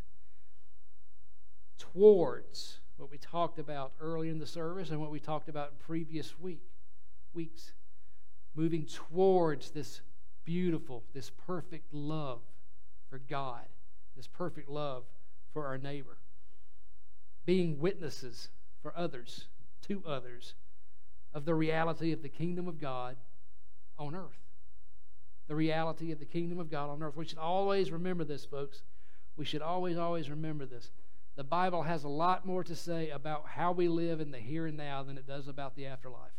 towards 1.79 2.81
what 2.97 3.09
we 3.09 3.17
talked 3.17 3.57
about 3.57 3.93
early 4.01 4.27
in 4.27 4.37
the 4.37 4.45
service 4.45 4.89
and 4.91 4.99
what 4.99 5.11
we 5.11 5.19
talked 5.19 5.47
about 5.47 5.69
in 5.71 5.77
previous 5.79 6.37
week 6.37 6.61
weeks 7.33 7.71
moving 8.53 8.85
towards 8.85 9.71
this 9.71 10.01
beautiful 10.45 11.03
this 11.13 11.31
perfect 11.45 11.93
love 11.93 12.41
for 13.09 13.19
God 13.19 13.65
this 14.15 14.27
perfect 14.27 14.69
love 14.69 15.03
for 15.53 15.65
our 15.65 15.77
neighbor 15.77 16.17
being 17.45 17.79
witnesses 17.79 18.49
for 18.81 18.93
others 18.95 19.45
to 19.87 20.03
others 20.05 20.53
of 21.33 21.45
the 21.45 21.55
reality 21.55 22.11
of 22.11 22.21
the 22.21 22.29
kingdom 22.29 22.67
of 22.67 22.79
God 22.79 23.15
on 23.97 24.15
earth 24.15 24.41
the 25.51 25.55
reality 25.55 26.13
of 26.13 26.19
the 26.19 26.25
kingdom 26.25 26.59
of 26.59 26.71
God 26.71 26.89
on 26.89 27.03
earth. 27.03 27.17
We 27.17 27.25
should 27.25 27.37
always 27.37 27.91
remember 27.91 28.23
this, 28.23 28.45
folks. 28.45 28.83
We 29.35 29.43
should 29.43 29.61
always, 29.61 29.97
always 29.97 30.29
remember 30.29 30.65
this. 30.65 30.91
The 31.35 31.43
Bible 31.43 31.83
has 31.83 32.05
a 32.05 32.07
lot 32.07 32.45
more 32.45 32.63
to 32.63 32.73
say 32.73 33.09
about 33.09 33.47
how 33.47 33.73
we 33.73 33.89
live 33.89 34.21
in 34.21 34.31
the 34.31 34.37
here 34.37 34.65
and 34.65 34.77
now 34.77 35.03
than 35.03 35.17
it 35.17 35.27
does 35.27 35.49
about 35.49 35.75
the 35.75 35.87
afterlife. 35.87 36.31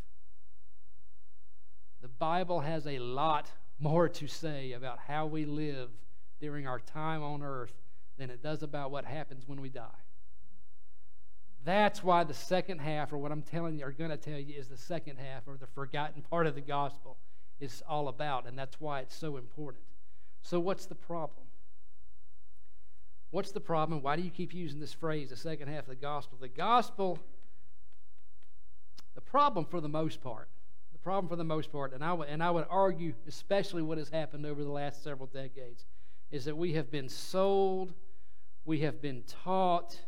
The 2.01 2.09
Bible 2.09 2.61
has 2.61 2.87
a 2.87 3.01
lot 3.01 3.51
more 3.83 4.09
to 4.09 4.27
say 4.29 4.73
about 4.73 4.99
how 4.99 5.27
we 5.27 5.45
live 5.45 5.91
during 6.41 6.67
our 6.67 6.79
time 6.79 7.23
on 7.23 7.43
earth 7.43 7.75
than 8.17 8.31
it 8.31 8.43
does 8.43 8.63
about 8.63 8.91
what 8.91 9.05
happens 9.05 9.49
when 9.49 9.61
we 9.61 9.69
die. 9.69 9.89
That's 11.65 12.03
why 12.03 12.25
the 12.25 12.35
second 12.35 12.81
half, 12.81 13.13
or 13.13 13.19
what 13.19 13.33
I'm 13.33 13.43
telling 13.43 13.79
you, 13.79 13.85
or 13.85 13.93
going 13.93 14.11
to 14.11 14.17
tell 14.17 14.39
you, 14.39 14.55
is 14.57 14.69
the 14.69 14.77
second 14.77 15.19
half, 15.19 15.47
or 15.47 15.57
the 15.57 15.67
forgotten 15.67 16.23
part 16.23 16.47
of 16.47 16.55
the 16.55 16.61
gospel 16.61 17.19
is 17.61 17.83
all 17.89 18.09
about, 18.09 18.47
and 18.47 18.59
that's 18.59 18.81
why 18.81 19.01
it's 19.01 19.15
so 19.15 19.37
important. 19.37 19.85
So, 20.43 20.59
what's 20.59 20.87
the 20.87 20.97
problem? 20.97 21.47
What's 23.31 23.53
the 23.53 23.61
problem? 23.61 24.03
Why 24.03 24.17
do 24.17 24.23
you 24.23 24.31
keep 24.31 24.53
using 24.53 24.81
this 24.81 24.93
phrase, 24.93 25.31
the 25.31 25.37
second 25.37 25.69
half 25.69 25.85
of 25.85 25.89
the 25.89 25.95
gospel? 25.95 26.37
The 26.41 26.49
gospel, 26.49 27.19
the 29.15 29.21
problem 29.21 29.65
for 29.65 29.81
the 29.81 29.89
most 29.89 30.21
part, 30.21 30.49
problem 31.03 31.29
for 31.29 31.37
the 31.37 31.45
most 31.45 31.73
part, 31.73 31.93
and 31.93 32.05
I, 32.05 32.13
would, 32.13 32.29
and 32.29 32.43
I 32.43 32.51
would 32.51 32.67
argue, 32.71 33.15
especially 33.27 33.83
what 33.83 33.99
has 33.99 34.09
happened 34.09 34.47
over 34.47 34.63
the 34.63 34.71
last 34.71 35.03
several 35.03 35.27
decades, 35.27 35.85
is 36.31 36.45
that 36.45 36.57
we 36.57 36.73
have 36.75 36.91
been 36.91 37.09
sold, 37.09 37.93
we 38.65 38.81
have 38.81 39.03
been 39.03 39.23
taught, 39.45 39.99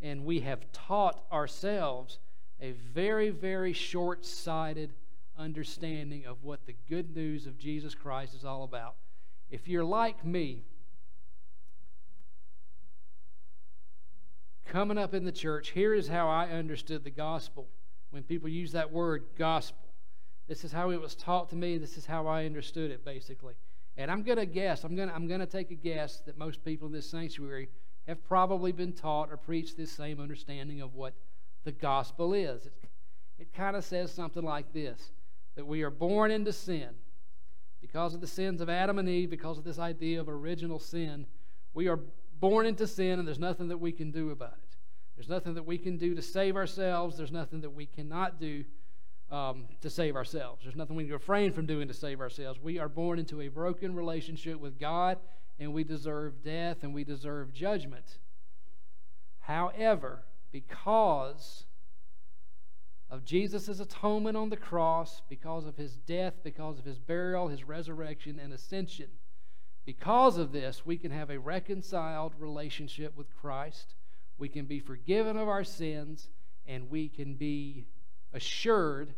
and 0.00 0.24
we 0.24 0.40
have 0.40 0.70
taught 0.72 1.24
ourselves 1.32 2.18
a 2.60 2.72
very, 2.72 3.30
very 3.30 3.72
short 3.72 4.24
sighted 4.26 4.92
understanding 5.38 6.26
of 6.26 6.42
what 6.42 6.66
the 6.66 6.74
good 6.88 7.14
news 7.14 7.46
of 7.46 7.58
Jesus 7.58 7.94
Christ 7.94 8.34
is 8.34 8.44
all 8.44 8.64
about. 8.64 8.96
If 9.50 9.68
you're 9.68 9.84
like 9.84 10.24
me, 10.24 10.64
coming 14.66 14.98
up 14.98 15.14
in 15.14 15.24
the 15.24 15.32
church, 15.32 15.70
here 15.70 15.94
is 15.94 16.08
how 16.08 16.28
I 16.28 16.48
understood 16.48 17.04
the 17.04 17.10
gospel. 17.10 17.68
When 18.10 18.22
people 18.22 18.48
use 18.48 18.72
that 18.72 18.92
word 18.92 19.24
gospel, 19.36 19.83
this 20.46 20.64
is 20.64 20.72
how 20.72 20.90
it 20.90 21.00
was 21.00 21.14
taught 21.14 21.48
to 21.50 21.56
me. 21.56 21.78
This 21.78 21.96
is 21.96 22.06
how 22.06 22.26
I 22.26 22.44
understood 22.44 22.90
it, 22.90 23.04
basically. 23.04 23.54
And 23.96 24.10
I'm 24.10 24.22
going 24.22 24.38
to 24.38 24.46
guess, 24.46 24.84
I'm 24.84 24.96
going 24.96 25.10
I'm 25.10 25.28
to 25.28 25.46
take 25.46 25.70
a 25.70 25.76
guess 25.76 26.20
that 26.26 26.36
most 26.36 26.64
people 26.64 26.86
in 26.86 26.92
this 26.92 27.08
sanctuary 27.08 27.68
have 28.06 28.22
probably 28.26 28.72
been 28.72 28.92
taught 28.92 29.30
or 29.30 29.36
preached 29.36 29.76
this 29.76 29.92
same 29.92 30.20
understanding 30.20 30.80
of 30.80 30.94
what 30.94 31.14
the 31.64 31.72
gospel 31.72 32.34
is. 32.34 32.66
It, 32.66 32.74
it 33.38 33.54
kind 33.54 33.76
of 33.76 33.84
says 33.84 34.12
something 34.12 34.42
like 34.42 34.72
this 34.72 35.12
that 35.54 35.66
we 35.66 35.82
are 35.82 35.90
born 35.90 36.30
into 36.30 36.52
sin. 36.52 36.88
Because 37.80 38.14
of 38.14 38.20
the 38.20 38.26
sins 38.26 38.60
of 38.60 38.68
Adam 38.68 38.98
and 38.98 39.08
Eve, 39.08 39.30
because 39.30 39.58
of 39.58 39.64
this 39.64 39.78
idea 39.78 40.20
of 40.20 40.28
original 40.28 40.78
sin, 40.78 41.26
we 41.74 41.86
are 41.86 42.00
born 42.40 42.66
into 42.66 42.86
sin 42.86 43.18
and 43.18 43.28
there's 43.28 43.38
nothing 43.38 43.68
that 43.68 43.78
we 43.78 43.92
can 43.92 44.10
do 44.10 44.30
about 44.30 44.54
it. 44.54 44.76
There's 45.16 45.28
nothing 45.28 45.54
that 45.54 45.66
we 45.66 45.78
can 45.78 45.96
do 45.96 46.14
to 46.14 46.22
save 46.22 46.56
ourselves. 46.56 47.16
There's 47.16 47.30
nothing 47.30 47.60
that 47.60 47.70
we 47.70 47.86
cannot 47.86 48.40
do 48.40 48.64
um, 49.30 49.66
to 49.80 49.90
save 49.90 50.16
ourselves. 50.16 50.62
There's 50.62 50.76
nothing 50.76 50.96
we 50.96 51.04
can 51.04 51.12
refrain 51.12 51.52
from 51.52 51.66
doing 51.66 51.88
to 51.88 51.94
save 51.94 52.20
ourselves. 52.20 52.60
We 52.62 52.78
are 52.78 52.88
born 52.88 53.18
into 53.18 53.40
a 53.40 53.48
broken 53.48 53.94
relationship 53.94 54.60
with 54.60 54.78
God 54.78 55.18
and 55.58 55.72
we 55.72 55.84
deserve 55.84 56.42
death 56.42 56.78
and 56.82 56.94
we 56.94 57.04
deserve 57.04 57.52
judgment. 57.52 58.18
However, 59.40 60.24
because 60.50 61.64
of 63.10 63.24
Jesus' 63.24 63.80
atonement 63.80 64.36
on 64.36 64.48
the 64.48 64.56
cross, 64.56 65.22
because 65.28 65.66
of 65.66 65.76
his 65.76 65.96
death, 65.96 66.34
because 66.42 66.78
of 66.78 66.84
his 66.84 66.98
burial, 66.98 67.48
his 67.48 67.64
resurrection, 67.64 68.40
and 68.42 68.52
ascension. 68.52 69.08
Because 69.84 70.38
of 70.38 70.52
this, 70.52 70.86
we 70.86 70.96
can 70.96 71.10
have 71.10 71.30
a 71.30 71.38
reconciled 71.38 72.32
relationship 72.38 73.16
with 73.16 73.34
Christ. 73.36 73.94
We 74.38 74.48
can 74.48 74.64
be 74.64 74.80
forgiven 74.80 75.36
of 75.36 75.48
our 75.48 75.64
sins, 75.64 76.30
and 76.66 76.90
we 76.90 77.08
can 77.08 77.34
be 77.34 77.86
assured 78.34 79.14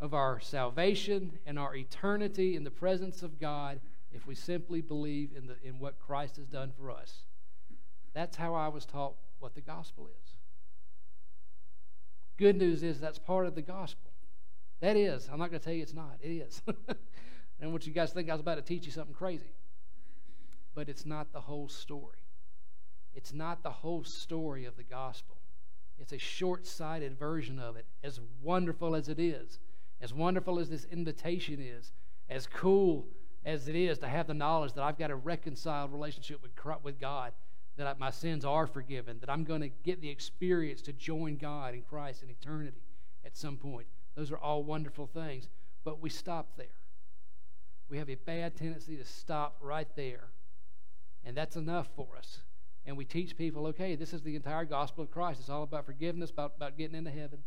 of 0.00 0.14
our 0.14 0.40
salvation 0.40 1.38
and 1.46 1.58
our 1.58 1.74
eternity 1.74 2.56
in 2.56 2.64
the 2.64 2.70
presence 2.70 3.22
of 3.22 3.38
God 3.38 3.80
if 4.12 4.26
we 4.26 4.34
simply 4.34 4.80
believe 4.80 5.30
in, 5.36 5.46
the, 5.46 5.56
in 5.62 5.78
what 5.78 5.98
Christ 5.98 6.36
has 6.36 6.46
done 6.46 6.72
for 6.78 6.90
us. 6.90 7.24
That's 8.14 8.36
how 8.36 8.54
I 8.54 8.68
was 8.68 8.86
taught 8.86 9.14
what 9.40 9.54
the 9.54 9.60
gospel 9.60 10.06
is. 10.06 10.32
Good 12.36 12.56
news 12.56 12.82
is 12.82 13.00
that's 13.00 13.18
part 13.18 13.46
of 13.46 13.54
the 13.54 13.62
gospel. 13.62 14.10
That 14.80 14.96
is. 14.96 15.28
I'm 15.30 15.38
not 15.38 15.50
going 15.50 15.60
to 15.60 15.64
tell 15.64 15.74
you 15.74 15.82
it's 15.82 15.94
not. 15.94 16.16
It 16.20 16.30
is. 16.30 16.62
and 17.60 17.72
what 17.72 17.86
you 17.86 17.92
guys 17.92 18.12
think 18.12 18.28
I 18.28 18.32
was 18.32 18.40
about 18.40 18.56
to 18.56 18.62
teach 18.62 18.86
you 18.86 18.92
something 18.92 19.14
crazy. 19.14 19.52
But 20.74 20.88
it's 20.88 21.06
not 21.06 21.32
the 21.32 21.40
whole 21.40 21.68
story. 21.68 22.18
It's 23.14 23.32
not 23.32 23.62
the 23.62 23.70
whole 23.70 24.04
story 24.04 24.64
of 24.64 24.76
the 24.76 24.82
gospel. 24.82 25.36
It's 25.98 26.12
a 26.12 26.18
short 26.18 26.66
sighted 26.66 27.18
version 27.18 27.58
of 27.58 27.76
it, 27.76 27.86
as 28.02 28.20
wonderful 28.42 28.94
as 28.94 29.08
it 29.08 29.18
is, 29.18 29.58
as 30.00 30.12
wonderful 30.12 30.58
as 30.58 30.68
this 30.68 30.86
invitation 30.86 31.60
is, 31.60 31.92
as 32.28 32.46
cool 32.46 33.06
as 33.44 33.68
it 33.68 33.76
is 33.76 33.98
to 33.98 34.08
have 34.08 34.26
the 34.26 34.34
knowledge 34.34 34.72
that 34.72 34.82
I've 34.82 34.98
got 34.98 35.10
a 35.10 35.16
reconciled 35.16 35.92
relationship 35.92 36.42
with, 36.42 36.52
with 36.82 36.98
God 36.98 37.32
that 37.76 37.86
I, 37.86 37.94
my 37.98 38.10
sins 38.10 38.44
are 38.44 38.66
forgiven, 38.66 39.18
that 39.20 39.30
I'm 39.30 39.44
going 39.44 39.60
to 39.60 39.68
get 39.68 40.00
the 40.00 40.08
experience 40.08 40.80
to 40.82 40.92
join 40.92 41.36
God 41.36 41.74
in 41.74 41.82
Christ 41.82 42.22
in 42.22 42.30
eternity 42.30 42.82
at 43.24 43.36
some 43.36 43.56
point. 43.56 43.86
Those 44.14 44.30
are 44.30 44.38
all 44.38 44.62
wonderful 44.62 45.06
things, 45.06 45.48
but 45.84 46.00
we 46.00 46.08
stop 46.08 46.56
there. 46.56 46.66
We 47.88 47.98
have 47.98 48.08
a 48.08 48.14
bad 48.14 48.56
tendency 48.56 48.96
to 48.96 49.04
stop 49.04 49.56
right 49.60 49.88
there, 49.96 50.28
and 51.24 51.36
that's 51.36 51.56
enough 51.56 51.88
for 51.96 52.08
us. 52.16 52.38
And 52.86 52.96
we 52.96 53.04
teach 53.04 53.36
people, 53.36 53.66
okay, 53.68 53.96
this 53.96 54.12
is 54.12 54.22
the 54.22 54.36
entire 54.36 54.64
gospel 54.64 55.04
of 55.04 55.10
Christ. 55.10 55.40
It's 55.40 55.48
all 55.48 55.62
about 55.62 55.86
forgiveness, 55.86 56.30
about, 56.30 56.52
about 56.56 56.76
getting 56.76 56.96
into 56.96 57.10
heaven, 57.10 57.38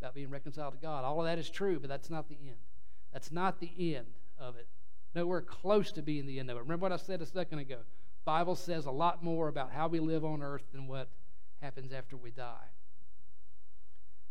about 0.00 0.14
being 0.14 0.30
reconciled 0.30 0.72
to 0.74 0.80
God. 0.80 1.04
All 1.04 1.20
of 1.20 1.26
that 1.26 1.38
is 1.38 1.50
true, 1.50 1.78
but 1.78 1.88
that's 1.88 2.08
not 2.08 2.28
the 2.28 2.38
end. 2.40 2.56
That's 3.12 3.30
not 3.30 3.60
the 3.60 3.94
end 3.94 4.06
of 4.38 4.56
it. 4.56 4.66
Nowhere 5.14 5.42
close 5.42 5.92
to 5.92 6.02
being 6.02 6.26
the 6.26 6.38
end 6.38 6.50
of 6.50 6.56
it. 6.56 6.60
Remember 6.60 6.84
what 6.84 6.92
I 6.92 6.96
said 6.96 7.20
a 7.20 7.26
second 7.26 7.58
ago. 7.58 7.78
Bible 8.24 8.56
says 8.56 8.86
a 8.86 8.90
lot 8.90 9.22
more 9.22 9.48
about 9.48 9.70
how 9.70 9.86
we 9.86 10.00
live 10.00 10.24
on 10.24 10.42
earth 10.42 10.64
than 10.72 10.88
what 10.88 11.08
happens 11.60 11.92
after 11.92 12.16
we 12.16 12.30
die. 12.30 12.68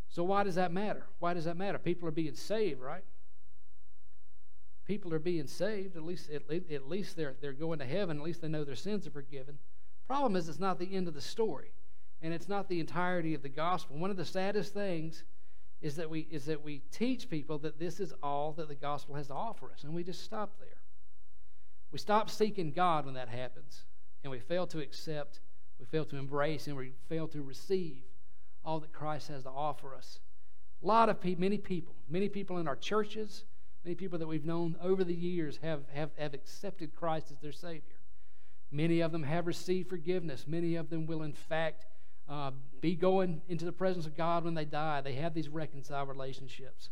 So 0.10 0.24
why 0.24 0.43
does 0.43 0.55
that 0.55 0.72
matter? 0.72 1.05
Why 1.19 1.34
does 1.34 1.45
that 1.45 1.57
matter? 1.57 1.77
People 1.77 2.07
are 2.07 2.12
being 2.12 2.36
saved, 2.36 2.79
right? 2.79 3.03
People 4.86 5.13
are 5.13 5.19
being 5.19 5.48
saved. 5.48 5.95
At 5.95 6.03
least, 6.03 6.29
at, 6.29 6.43
at 6.72 6.88
least 6.88 7.17
they're 7.17 7.36
they're 7.41 7.53
going 7.53 7.79
to 7.79 7.86
heaven. 7.86 8.17
At 8.17 8.24
least 8.24 8.41
they 8.41 8.48
know 8.48 8.63
their 8.63 8.75
sins 8.75 9.07
are 9.07 9.12
forgiven. 9.12 9.57
Problem 10.08 10.36
is, 10.36 10.50
it's 10.50 10.60
not 10.60 10.80
the 10.80 10.96
end 10.96 11.08
of 11.08 11.14
the 11.14 11.22
story, 11.22 11.72
and 12.22 12.34
it's 12.34 12.48
not 12.48 12.70
the 12.70 12.80
entirety 12.80 13.34
of 13.34 13.42
the 13.42 13.50
gospel. 13.50 13.98
One 13.98 14.12
of 14.12 14.18
the 14.18 14.26
saddest 14.26 14.74
things 14.74 15.24
is 15.82 15.96
that 15.96 16.10
we 16.10 16.22
is 16.32 16.46
that 16.46 16.64
we 16.64 16.80
teach 16.92 17.30
people 17.30 17.58
that 17.60 17.80
this 17.80 18.00
is 18.00 18.14
all 18.24 18.54
that 18.54 18.68
the 18.68 18.76
gospel 18.76 19.16
has 19.16 19.28
to 19.28 19.34
offer 19.34 19.72
us, 19.72 19.84
and 19.84 19.94
we 19.94 20.04
just 20.04 20.24
stop 20.24 20.60
there. 20.60 20.82
We 21.92 22.00
stop 22.00 22.30
seeking 22.30 22.72
God 22.72 23.06
when 23.06 23.16
that 23.16 23.30
happens, 23.30 23.86
and 24.24 24.32
we 24.32 24.40
fail 24.40 24.68
to 24.68 24.80
accept, 24.80 25.40
we 25.80 25.86
fail 25.86 26.06
to 26.06 26.18
embrace, 26.18 26.68
and 26.68 26.76
we 26.76 26.94
fail 27.08 27.28
to 27.30 27.42
receive 27.42 28.04
all 28.64 28.80
that 28.80 28.94
Christ 28.94 29.28
has 29.30 29.44
to 29.44 29.50
offer 29.50 29.96
us. 29.96 30.20
A 30.84 30.88
lot 30.88 31.10
of 31.10 31.22
people, 31.22 31.42
many 31.42 31.58
people, 31.58 31.96
many 32.10 32.30
people 32.30 32.58
in 32.58 32.68
our 32.68 32.76
churches, 32.76 33.46
many 33.84 33.96
people 33.96 34.20
that 34.20 34.28
we've 34.28 34.46
known 34.46 34.76
over 34.82 35.04
the 35.04 35.14
years 35.14 35.60
have, 35.62 35.84
have, 35.94 36.12
have 36.18 36.34
accepted 36.34 36.96
Christ 36.96 37.32
as 37.32 37.40
their 37.40 37.52
Savior. 37.52 37.95
Many 38.75 39.00
of 39.00 39.13
them 39.13 39.24
have 39.24 39.48
received 39.48 39.88
forgiveness. 39.88 40.46
Many 40.46 40.75
of 40.75 40.89
them 40.89 41.05
will, 41.05 41.24
in 41.24 41.32
fact, 41.32 41.86
uh, 42.27 42.51
be 42.82 42.94
going 42.94 43.41
into 43.48 43.63
the 43.63 43.72
presence 43.72 44.05
of 44.05 44.17
God 44.17 44.44
when 44.44 44.53
they 44.53 44.65
die. 44.65 45.00
They 45.00 45.13
have 45.13 45.34
these 45.34 45.48
reconciled 45.48 46.10
relationships. 46.10 46.89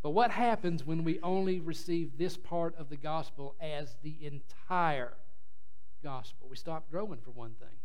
But 0.00 0.10
what 0.10 0.30
happens 0.30 0.86
when 0.86 1.02
we 1.02 1.18
only 1.24 1.58
receive 1.58 2.16
this 2.16 2.36
part 2.36 2.78
of 2.78 2.88
the 2.88 2.96
gospel 2.96 3.56
as 3.60 3.96
the 4.04 4.14
entire 4.24 5.14
gospel? 6.04 6.46
We 6.48 6.54
stop 6.54 6.88
growing 6.88 7.18
for 7.18 7.32
one 7.32 7.54
thing. 7.58 7.76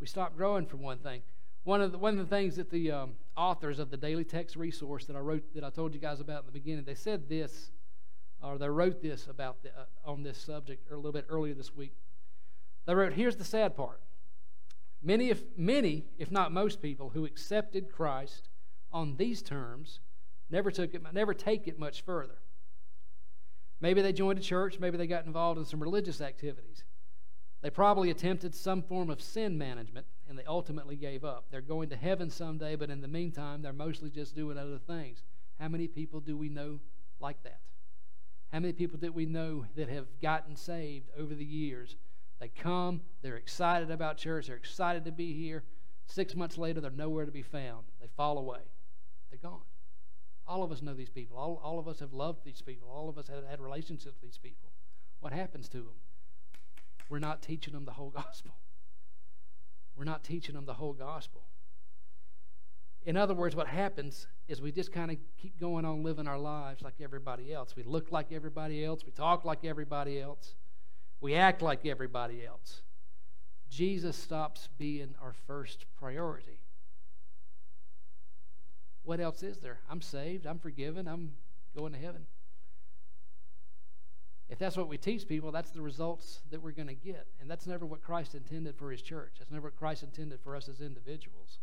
We 0.00 0.06
stop 0.06 0.36
growing 0.36 0.66
for 0.66 0.78
one 0.78 0.98
thing. 0.98 1.22
One 1.62 1.80
of 1.80 1.92
the, 1.92 1.98
one 1.98 2.18
of 2.18 2.28
the 2.28 2.36
things 2.36 2.56
that 2.56 2.70
the 2.70 2.90
um, 2.90 3.12
authors 3.36 3.78
of 3.78 3.90
the 3.92 3.96
daily 3.96 4.24
text 4.24 4.56
resource 4.56 5.04
that 5.06 5.14
I 5.14 5.20
wrote 5.20 5.54
that 5.54 5.62
I 5.62 5.70
told 5.70 5.94
you 5.94 6.00
guys 6.00 6.18
about 6.18 6.40
in 6.40 6.46
the 6.46 6.52
beginning, 6.52 6.84
they 6.84 6.94
said 6.96 7.28
this, 7.28 7.70
or 8.46 8.58
they 8.58 8.68
wrote 8.68 9.02
this 9.02 9.26
about 9.26 9.62
the, 9.62 9.70
uh, 9.70 9.84
on 10.04 10.22
this 10.22 10.38
subject 10.38 10.90
a 10.90 10.96
little 10.96 11.12
bit 11.12 11.26
earlier 11.28 11.54
this 11.54 11.74
week. 11.74 11.96
They 12.86 12.94
wrote, 12.94 13.14
"Here's 13.14 13.36
the 13.36 13.44
sad 13.44 13.76
part: 13.76 14.00
many, 15.02 15.30
if 15.30 15.42
many, 15.56 16.06
if 16.18 16.30
not 16.30 16.52
most 16.52 16.80
people 16.80 17.10
who 17.10 17.24
accepted 17.24 17.90
Christ 17.90 18.48
on 18.92 19.16
these 19.16 19.42
terms." 19.42 20.00
Never 20.48 20.70
took 20.70 20.94
it, 20.94 21.02
never 21.12 21.34
take 21.34 21.66
it 21.66 21.78
much 21.78 22.02
further. 22.02 22.38
Maybe 23.80 24.00
they 24.00 24.12
joined 24.12 24.38
a 24.38 24.42
church, 24.42 24.78
maybe 24.78 24.96
they 24.96 25.06
got 25.06 25.26
involved 25.26 25.58
in 25.58 25.64
some 25.64 25.82
religious 25.82 26.20
activities. 26.20 26.84
They 27.62 27.70
probably 27.70 28.10
attempted 28.10 28.54
some 28.54 28.82
form 28.82 29.10
of 29.10 29.20
sin 29.20 29.58
management 29.58 30.06
and 30.28 30.38
they 30.38 30.44
ultimately 30.44 30.96
gave 30.96 31.24
up. 31.24 31.46
They're 31.50 31.60
going 31.60 31.88
to 31.90 31.96
heaven 31.96 32.30
someday, 32.30 32.76
but 32.76 32.90
in 32.90 33.00
the 33.00 33.08
meantime, 33.08 33.62
they're 33.62 33.72
mostly 33.72 34.10
just 34.10 34.34
doing 34.34 34.58
other 34.58 34.78
things. 34.78 35.22
How 35.58 35.68
many 35.68 35.88
people 35.88 36.20
do 36.20 36.36
we 36.36 36.48
know 36.48 36.80
like 37.20 37.42
that? 37.44 37.60
How 38.52 38.60
many 38.60 38.72
people 38.72 38.98
do 38.98 39.12
we 39.12 39.26
know 39.26 39.66
that 39.76 39.88
have 39.88 40.06
gotten 40.22 40.56
saved 40.56 41.10
over 41.18 41.34
the 41.34 41.44
years? 41.44 41.96
They 42.38 42.48
come, 42.48 43.00
they're 43.22 43.36
excited 43.36 43.90
about 43.90 44.18
church, 44.18 44.46
they're 44.46 44.56
excited 44.56 45.04
to 45.04 45.12
be 45.12 45.32
here. 45.32 45.64
Six 46.06 46.36
months 46.36 46.56
later, 46.56 46.80
they're 46.80 46.90
nowhere 46.90 47.26
to 47.26 47.32
be 47.32 47.42
found. 47.42 47.86
They 48.00 48.08
fall 48.16 48.38
away, 48.38 48.60
they're 49.30 49.38
gone. 49.38 49.62
All 50.46 50.62
of 50.62 50.70
us 50.70 50.80
know 50.80 50.94
these 50.94 51.10
people. 51.10 51.36
All, 51.36 51.60
all 51.62 51.78
of 51.78 51.88
us 51.88 51.98
have 51.98 52.12
loved 52.12 52.44
these 52.44 52.62
people. 52.62 52.88
All 52.88 53.08
of 53.08 53.18
us 53.18 53.26
have 53.26 53.44
had 53.48 53.60
relationships 53.60 54.14
with 54.20 54.30
these 54.30 54.38
people. 54.38 54.70
What 55.18 55.32
happens 55.32 55.68
to 55.70 55.78
them? 55.78 55.96
We're 57.08 57.18
not 57.18 57.42
teaching 57.42 57.74
them 57.74 57.84
the 57.84 57.92
whole 57.92 58.10
gospel. 58.10 58.52
We're 59.96 60.04
not 60.04 60.22
teaching 60.22 60.54
them 60.54 60.66
the 60.66 60.74
whole 60.74 60.92
gospel. 60.92 61.42
In 63.06 63.16
other 63.16 63.34
words, 63.34 63.54
what 63.54 63.68
happens 63.68 64.26
is 64.48 64.60
we 64.60 64.72
just 64.72 64.92
kind 64.92 65.12
of 65.12 65.16
keep 65.40 65.58
going 65.60 65.84
on 65.84 66.02
living 66.02 66.26
our 66.26 66.38
lives 66.38 66.82
like 66.82 66.94
everybody 67.00 67.52
else. 67.52 67.76
We 67.76 67.84
look 67.84 68.10
like 68.10 68.32
everybody 68.32 68.84
else. 68.84 69.04
We 69.06 69.12
talk 69.12 69.44
like 69.44 69.64
everybody 69.64 70.20
else. 70.20 70.56
We 71.20 71.36
act 71.36 71.62
like 71.62 71.86
everybody 71.86 72.44
else. 72.44 72.82
Jesus 73.70 74.16
stops 74.16 74.68
being 74.76 75.14
our 75.22 75.34
first 75.46 75.86
priority. 75.96 76.58
What 79.04 79.20
else 79.20 79.44
is 79.44 79.58
there? 79.58 79.78
I'm 79.88 80.00
saved. 80.00 80.44
I'm 80.44 80.58
forgiven. 80.58 81.06
I'm 81.06 81.32
going 81.76 81.92
to 81.92 81.98
heaven. 81.98 82.26
If 84.48 84.58
that's 84.58 84.76
what 84.76 84.88
we 84.88 84.98
teach 84.98 85.28
people, 85.28 85.52
that's 85.52 85.70
the 85.70 85.80
results 85.80 86.40
that 86.50 86.60
we're 86.60 86.72
going 86.72 86.88
to 86.88 86.94
get. 86.94 87.28
And 87.40 87.48
that's 87.48 87.68
never 87.68 87.86
what 87.86 88.02
Christ 88.02 88.34
intended 88.34 88.76
for 88.76 88.90
his 88.90 89.02
church. 89.02 89.34
That's 89.38 89.50
never 89.52 89.68
what 89.68 89.76
Christ 89.76 90.02
intended 90.02 90.40
for 90.40 90.56
us 90.56 90.68
as 90.68 90.80
individuals. 90.80 91.58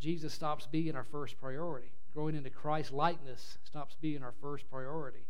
Jesus 0.00 0.32
stops 0.32 0.66
being 0.66 0.96
our 0.96 1.04
first 1.04 1.38
priority. 1.38 1.92
Growing 2.14 2.34
into 2.34 2.50
Christ 2.50 2.92
likeness 2.92 3.58
stops 3.64 3.96
being 4.00 4.22
our 4.22 4.34
first 4.40 4.68
priority. 4.70 5.26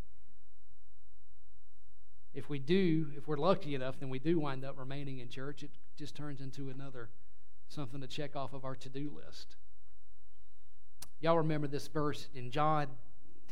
If 2.32 2.48
we 2.48 2.60
do, 2.60 3.08
if 3.16 3.26
we're 3.26 3.36
lucky 3.36 3.74
enough, 3.74 3.98
then 3.98 4.08
we 4.08 4.20
do 4.20 4.38
wind 4.38 4.64
up 4.64 4.78
remaining 4.78 5.18
in 5.18 5.28
church. 5.28 5.64
It 5.64 5.70
just 5.96 6.14
turns 6.14 6.40
into 6.40 6.70
another 6.70 7.10
something 7.68 8.00
to 8.00 8.06
check 8.06 8.36
off 8.36 8.52
of 8.52 8.64
our 8.64 8.76
to 8.76 8.88
do 8.88 9.10
list. 9.14 9.56
Y'all 11.20 11.38
remember 11.38 11.66
this 11.66 11.88
verse 11.88 12.28
in 12.34 12.50
John 12.50 12.86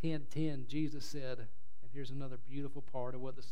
10 0.01 0.27
10, 0.33 0.67
Jesus 0.69 1.05
said, 1.05 1.39
and 1.39 1.91
here's 1.93 2.11
another 2.11 2.39
beautiful 2.49 2.83
part 2.83 3.15
of 3.15 3.21
what 3.21 3.37
the 3.37 3.45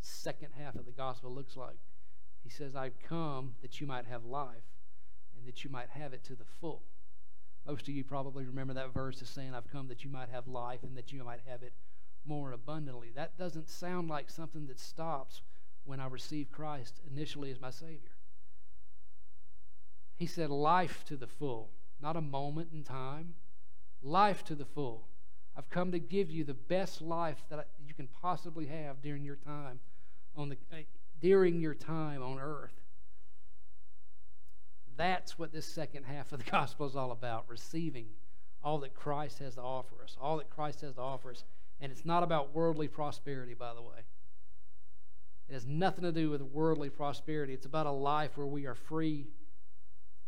second 0.00 0.48
half 0.58 0.74
of 0.74 0.84
the 0.84 0.92
gospel 0.92 1.32
looks 1.32 1.56
like. 1.56 1.78
He 2.44 2.50
says, 2.50 2.76
I've 2.76 3.00
come 3.02 3.54
that 3.62 3.80
you 3.80 3.86
might 3.86 4.06
have 4.06 4.24
life 4.24 4.71
and 5.42 5.48
that 5.48 5.64
you 5.64 5.70
might 5.70 5.90
have 5.90 6.12
it 6.12 6.22
to 6.24 6.36
the 6.36 6.44
full. 6.60 6.82
Most 7.66 7.88
of 7.88 7.94
you 7.94 8.04
probably 8.04 8.44
remember 8.44 8.74
that 8.74 8.94
verse 8.94 9.20
as 9.22 9.28
saying, 9.28 9.54
I've 9.54 9.70
come 9.70 9.88
that 9.88 10.04
you 10.04 10.10
might 10.10 10.28
have 10.30 10.46
life 10.46 10.82
and 10.82 10.96
that 10.96 11.12
you 11.12 11.22
might 11.24 11.40
have 11.46 11.62
it 11.62 11.72
more 12.24 12.52
abundantly. 12.52 13.10
That 13.14 13.36
doesn't 13.36 13.68
sound 13.68 14.08
like 14.08 14.30
something 14.30 14.66
that 14.66 14.78
stops 14.78 15.42
when 15.84 16.00
I 16.00 16.06
receive 16.06 16.52
Christ 16.52 17.00
initially 17.10 17.50
as 17.50 17.60
my 17.60 17.70
Savior. 17.70 18.16
He 20.16 20.26
said, 20.26 20.50
life 20.50 21.04
to 21.06 21.16
the 21.16 21.26
full, 21.26 21.70
not 22.00 22.16
a 22.16 22.20
moment 22.20 22.68
in 22.72 22.84
time, 22.84 23.34
life 24.00 24.44
to 24.44 24.54
the 24.54 24.64
full. 24.64 25.08
I've 25.56 25.70
come 25.70 25.90
to 25.92 25.98
give 25.98 26.30
you 26.30 26.44
the 26.44 26.54
best 26.54 27.02
life 27.02 27.42
that 27.50 27.68
you 27.84 27.94
can 27.94 28.08
possibly 28.08 28.66
have 28.66 29.02
during 29.02 29.24
your 29.24 29.36
time 29.36 29.80
on 30.36 30.48
the 30.48 30.56
uh, 30.72 30.76
during 31.20 31.60
your 31.60 31.74
time 31.74 32.22
on 32.22 32.38
earth. 32.38 32.81
That's 34.96 35.38
what 35.38 35.52
this 35.52 35.66
second 35.66 36.04
half 36.04 36.32
of 36.32 36.44
the 36.44 36.50
gospel 36.50 36.86
is 36.86 36.96
all 36.96 37.12
about, 37.12 37.44
receiving 37.48 38.06
all 38.62 38.78
that 38.78 38.94
Christ 38.94 39.38
has 39.40 39.54
to 39.56 39.60
offer 39.60 39.96
us, 40.02 40.16
all 40.20 40.36
that 40.38 40.50
Christ 40.50 40.82
has 40.82 40.94
to 40.94 41.00
offer 41.00 41.30
us. 41.30 41.44
And 41.80 41.90
it's 41.90 42.04
not 42.04 42.22
about 42.22 42.54
worldly 42.54 42.88
prosperity, 42.88 43.54
by 43.54 43.74
the 43.74 43.82
way. 43.82 44.04
It 45.48 45.54
has 45.54 45.66
nothing 45.66 46.04
to 46.04 46.12
do 46.12 46.30
with 46.30 46.40
worldly 46.40 46.90
prosperity. 46.90 47.52
It's 47.52 47.66
about 47.66 47.86
a 47.86 47.90
life 47.90 48.36
where 48.36 48.46
we 48.46 48.66
are 48.66 48.74
free 48.74 49.26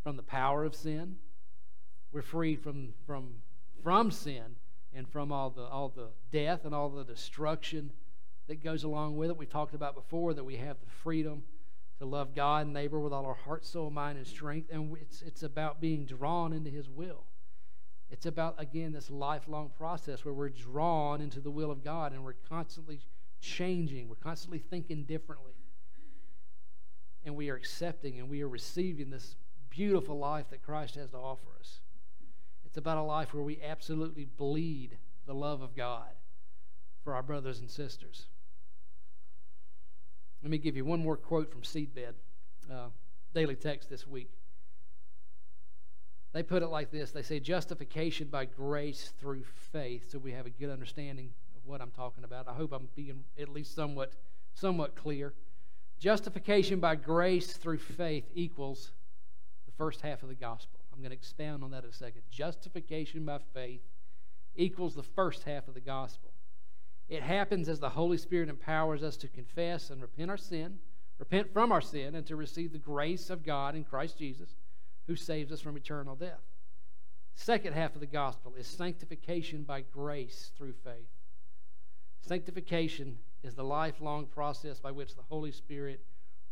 from 0.03 0.17
the 0.17 0.23
power 0.23 0.65
of 0.65 0.75
sin. 0.75 1.17
We're 2.13 2.23
free 2.23 2.57
from, 2.57 2.95
from, 3.07 3.37
from 3.83 4.11
sin 4.11 4.57
and 4.93 5.09
from 5.09 5.33
all 5.33 5.51
the, 5.51 5.63
all 5.63 5.89
the 5.89 6.09
death 6.31 6.65
and 6.65 6.75
all 6.75 6.89
the 6.89 7.05
destruction 7.05 7.93
that 8.49 8.63
goes 8.63 8.85
along 8.85 9.17
with 9.17 9.31
it. 9.31 9.37
We 9.37 9.47
talked 9.47 9.75
about 9.75 9.95
before 9.95 10.35
that 10.35 10.45
we 10.45 10.57
have 10.57 10.77
the 10.81 10.91
freedom 11.03 11.43
to 12.05 12.11
love 12.11 12.35
God 12.35 12.67
and 12.67 12.75
neighbor 12.75 13.01
with 13.01 13.13
all 13.13 13.25
our 13.25 13.35
heart, 13.35 13.65
soul, 13.65 13.91
mind, 13.91 14.19
and 14.19 14.27
strength. 14.27 14.71
And 14.71 14.97
it's, 15.01 15.23
it's 15.23 15.43
about 15.43 15.81
being 15.81 16.05
drawn 16.05 16.53
into 16.53 16.71
His 16.71 16.89
will. 16.89 17.25
It's 18.11 18.27
about, 18.27 18.55
again, 18.59 18.93
this 18.93 19.11
lifelong 19.11 19.71
process 19.77 20.25
where 20.25 20.35
we're 20.35 20.51
drawn 20.51 21.23
into 21.23 21.41
the 21.41 21.51
will 21.51 21.71
of 21.71 21.83
God 21.83 22.13
and 22.13 22.23
we're 22.23 22.35
constantly 22.49 23.01
changing, 23.41 24.09
we're 24.09 24.17
constantly 24.17 24.59
thinking 24.59 25.05
differently. 25.05 25.55
And 27.25 27.35
we 27.35 27.49
are 27.49 27.57
accepting 27.57 28.19
and 28.19 28.29
we 28.29 28.43
are 28.43 28.49
receiving 28.49 29.09
this 29.09 29.37
beautiful 29.71 30.19
life 30.19 30.51
that 30.51 30.63
Christ 30.63 30.97
has 30.97 31.11
to 31.13 31.17
offer 31.17 31.49
us. 31.59 31.81
It's 32.67 32.77
about 32.77 32.99
a 32.99 33.03
life 33.03 33.33
where 33.33 33.43
we 33.43 33.61
absolutely 33.63 34.27
bleed 34.27 34.99
the 35.27 35.35
love 35.35 35.63
of 35.63 35.75
God 35.75 36.11
for 37.03 37.15
our 37.15 37.23
brothers 37.23 37.61
and 37.61 37.71
sisters. 37.71 38.27
Let 40.45 40.51
me 40.51 40.59
give 40.59 40.77
you 40.77 40.85
one 40.85 41.03
more 41.03 41.17
quote 41.17 41.51
from 41.51 41.63
Seedbed, 41.63 42.13
uh, 42.71 42.89
daily 43.33 43.57
text 43.57 43.89
this 43.89 44.07
week. 44.07 44.29
They 46.35 46.43
put 46.43 46.63
it 46.63 46.67
like 46.67 46.91
this 46.91 47.13
They 47.13 47.23
say, 47.23 47.41
justification 47.41 48.29
by 48.29 48.45
grace 48.45 49.15
through 49.19 49.45
faith, 49.73 50.11
so 50.11 50.19
we 50.19 50.33
have 50.33 50.45
a 50.45 50.51
good 50.51 50.69
understanding 50.69 51.31
of 51.57 51.65
what 51.65 51.81
I'm 51.81 51.93
talking 51.93 52.25
about. 52.25 52.47
I 52.47 52.53
hope 52.53 52.73
I'm 52.73 52.91
being 52.95 53.25
at 53.41 53.49
least 53.49 53.75
somewhat, 53.75 54.13
somewhat 54.53 54.95
clear. 54.97 55.33
Justification 55.99 56.79
by 56.79 56.97
grace 56.97 57.55
through 57.55 57.79
faith 57.79 58.29
equals 58.35 58.93
the 59.65 59.73
first 59.73 60.03
half 60.03 60.23
of 60.23 60.29
the 60.29 60.35
gospel. 60.35 60.79
I'm 60.93 60.99
going 60.99 61.09
to 61.09 61.17
expound 61.17 61.65
on 61.65 61.71
that 61.71 61.85
in 61.85 61.91
a 61.91 61.95
second. 61.95 62.21
Justification 62.31 63.25
by 63.25 63.39
faith 63.55 63.81
equals 64.57 64.95
the 64.95 65.03
first 65.03 65.45
half 65.45 65.69
of 65.69 65.73
the 65.75 65.81
gospel. 65.81 66.34
It 67.09 67.23
happens 67.23 67.69
as 67.69 67.81
the 67.81 67.91
Holy 67.91 68.17
Spirit 68.17 68.49
empowers 68.49 69.03
us 69.03 69.17
to 69.19 69.29
confess 69.29 69.91
and 69.91 70.01
repent 70.01 70.31
our 70.31 70.37
sin, 70.37 70.79
repent 71.19 71.53
from 71.53 71.71
our 71.71 71.81
sin, 71.81 72.15
and 72.15 72.27
to 72.27 72.37
receive 72.37 72.73
the 72.73 72.79
grace 72.79 73.31
of 73.31 73.45
God 73.45 73.75
in 73.75 73.85
Christ 73.85 74.19
Jesus, 74.19 74.57
who 75.07 75.17
saves 75.17 75.53
us 75.53 75.61
from 75.61 75.77
eternal 75.77 76.17
death. 76.17 76.43
Second 77.35 77.75
half 77.75 77.95
of 77.95 78.01
the 78.01 78.07
gospel 78.07 78.55
is 78.57 78.67
sanctification 78.67 79.65
by 79.65 79.83
grace 79.83 80.51
through 80.57 80.73
faith. 80.73 81.11
Sanctification 82.21 83.19
is 83.43 83.55
the 83.55 83.65
lifelong 83.65 84.27
process 84.27 84.81
by 84.81 84.91
which 84.91 85.15
the 85.15 85.23
Holy 85.23 85.53
Spirit 85.53 86.05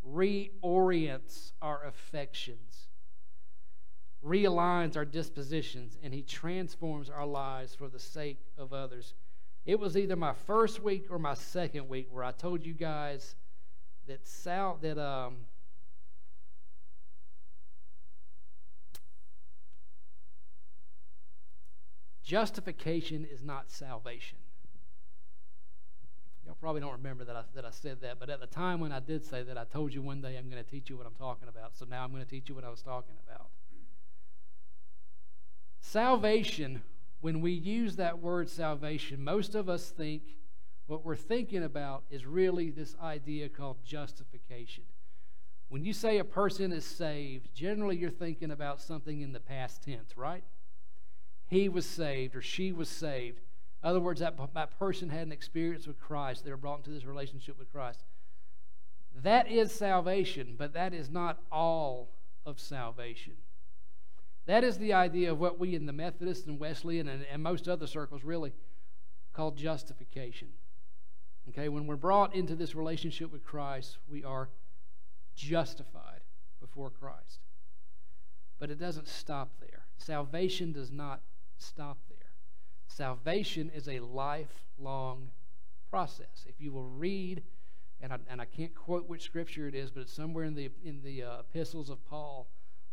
reorients 0.07 1.53
our 1.63 1.85
affections 1.87 2.89
realigns 4.25 4.97
our 4.97 5.05
dispositions, 5.05 5.99
and 6.03 6.15
He 6.15 6.23
transforms 6.23 7.11
our 7.11 7.27
lives 7.27 7.75
for 7.75 7.89
the 7.89 7.99
sake 7.99 8.39
of 8.57 8.73
others. 8.73 9.15
It 9.65 9.79
was 9.79 9.97
either 9.97 10.17
my 10.17 10.33
first 10.33 10.83
week 10.83 11.07
or 11.11 11.19
my 11.19 11.35
second 11.35 11.89
week 11.89 12.09
where 12.11 12.25
I 12.25 12.33
told 12.33 12.65
you 12.65 12.75
guys 12.75 13.37
that 14.07 14.27
Sal 14.27 14.79
that 14.83 14.99
um 14.99 15.37
justification 22.25 23.27
is 23.31 23.43
not 23.43 23.71
salvation. 23.71 24.39
Y'all 26.45 26.57
probably 26.61 26.81
don't 26.81 26.93
remember 26.93 27.25
that 27.25 27.37
I, 27.37 27.43
that 27.55 27.65
I 27.65 27.71
said 27.71 28.01
that, 28.01 28.19
but 28.19 28.29
at 28.31 28.41
the 28.41 28.47
time 28.47 28.81
when 28.81 28.91
I 28.91 29.01
did 29.01 29.25
say 29.25 29.43
that, 29.43 29.57
I 29.57 29.65
told 29.65 29.95
you 29.95 30.03
one 30.03 30.21
day 30.21 30.37
I'm 30.37 30.51
going 30.51 30.63
to 30.63 30.69
teach 30.69 30.91
you 30.91 30.97
what 30.97 31.07
I'm 31.07 31.15
talking 31.15 31.49
about. 31.49 31.77
So 31.77 31.87
now 31.89 32.03
I'm 32.03 32.11
going 32.11 32.25
to 32.25 32.29
teach 32.29 32.49
you 32.49 32.55
what 32.55 32.65
I 32.65 32.71
was 32.71 32.83
talking 32.83 33.15
about. 33.27 33.49
Salvation, 35.81 36.83
when 37.23 37.41
we 37.41 37.53
use 37.53 37.97
that 37.97 38.19
word 38.19 38.51
salvation, 38.51 39.23
most 39.23 39.55
of 39.55 39.69
us 39.69 39.91
think 39.91 40.23
what 40.87 41.05
we're 41.05 41.17
thinking 41.17 41.63
about 41.63 42.03
is 42.11 42.27
really 42.27 42.69
this 42.69 42.97
idea 43.01 43.49
called 43.49 43.79
justification. 43.85 44.83
When 45.69 45.85
you 45.85 45.93
say 45.93 46.19
a 46.19 46.25
person 46.25 46.73
is 46.73 46.85
saved, 46.85 47.55
generally 47.55 47.97
you're 47.97 48.11
thinking 48.11 48.51
about 48.51 48.83
something 48.83 49.21
in 49.21 49.33
the 49.33 49.41
past 49.41 49.83
tense, 49.85 50.19
right? 50.19 50.43
He 51.47 51.69
was 51.69 51.87
saved 51.87 52.35
or 52.35 52.43
she 52.43 52.73
was 52.73 52.89
saved. 52.89 53.39
In 53.83 53.89
other 53.89 54.01
words, 54.01 54.19
that, 54.21 54.37
that 54.55 54.79
person 54.79 55.09
had 55.09 55.27
an 55.27 55.33
experience 55.33 55.87
with 55.87 56.01
Christ. 56.01 56.45
They 56.45 56.51
were 56.51 56.57
brought 56.57 56.79
into 56.79 56.91
this 56.91 57.05
relationship 57.05 57.57
with 57.57 57.73
Christ. 57.73 58.05
That 59.23 59.49
is 59.49 59.71
salvation, 59.71 60.57
but 60.59 60.73
that 60.75 60.93
is 60.93 61.09
not 61.09 61.39
all 61.53 62.11
of 62.45 62.59
salvation. 62.59 63.35
That 64.47 64.65
is 64.65 64.79
the 64.79 64.93
idea 64.93 65.31
of 65.31 65.39
what 65.39 65.59
we 65.59 65.75
in 65.75 65.87
the 65.87 65.93
Methodist 65.93 66.47
and 66.47 66.59
Wesleyan 66.59 67.09
and, 67.09 67.25
and 67.31 67.43
most 67.43 67.69
other 67.69 67.87
circles 67.87 68.25
really 68.25 68.53
call 69.33 69.53
justification. 69.53 70.49
Okay, 71.49 71.69
when 71.69 71.87
we're 71.87 71.97
brought 71.97 72.35
into 72.35 72.55
this 72.55 72.75
relationship 72.75 73.33
with 73.33 73.45
Christ, 73.45 73.99
we 74.09 74.25
are 74.25 74.49
justified 75.35 76.21
before 76.61 76.91
Christ. 76.91 77.41
But 78.59 78.71
it 78.71 78.79
doesn't 78.79 79.09
stop 79.09 79.51
there. 79.61 79.87
Salvation 79.97 80.73
does 80.73 80.91
not 80.91 81.21
stop 81.59 81.99
there. 82.09 82.19
Salvation 82.87 83.71
is 83.75 83.89
a 83.89 84.01
lifelong 84.01 85.31
process. 85.91 86.47
If 86.47 86.61
you 86.61 86.73
will 86.73 86.89
read, 86.89 87.43
and 88.01 88.13
I, 88.13 88.19
and 88.29 88.41
I 88.41 88.45
can't 88.45 88.75
quote 88.75 89.09
which 89.09 89.23
scripture 89.23 89.67
it 89.67 89.75
is, 89.75 89.91
but 89.91 90.03
it's 90.03 90.13
somewhere 90.13 90.45
in 90.45 90.55
the, 90.55 90.71
in 90.85 91.03
the 91.03 91.23
uh, 91.23 91.41
epistles 91.41 91.91
of 91.91 92.05
Paul, 92.07 92.49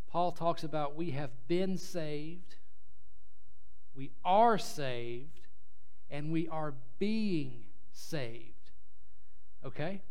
Paul 0.09 0.31
talks 0.31 0.63
about 0.63 0.95
we 0.95 1.11
have 1.11 1.31
been 1.47 1.77
saved, 1.77 2.55
we 3.95 4.11
are 4.25 4.57
saved, 4.57 5.41
and 6.09 6.31
we 6.31 6.47
are 6.47 6.73
being 6.97 7.65
saved. 7.91 8.71
Okay? 9.63 10.01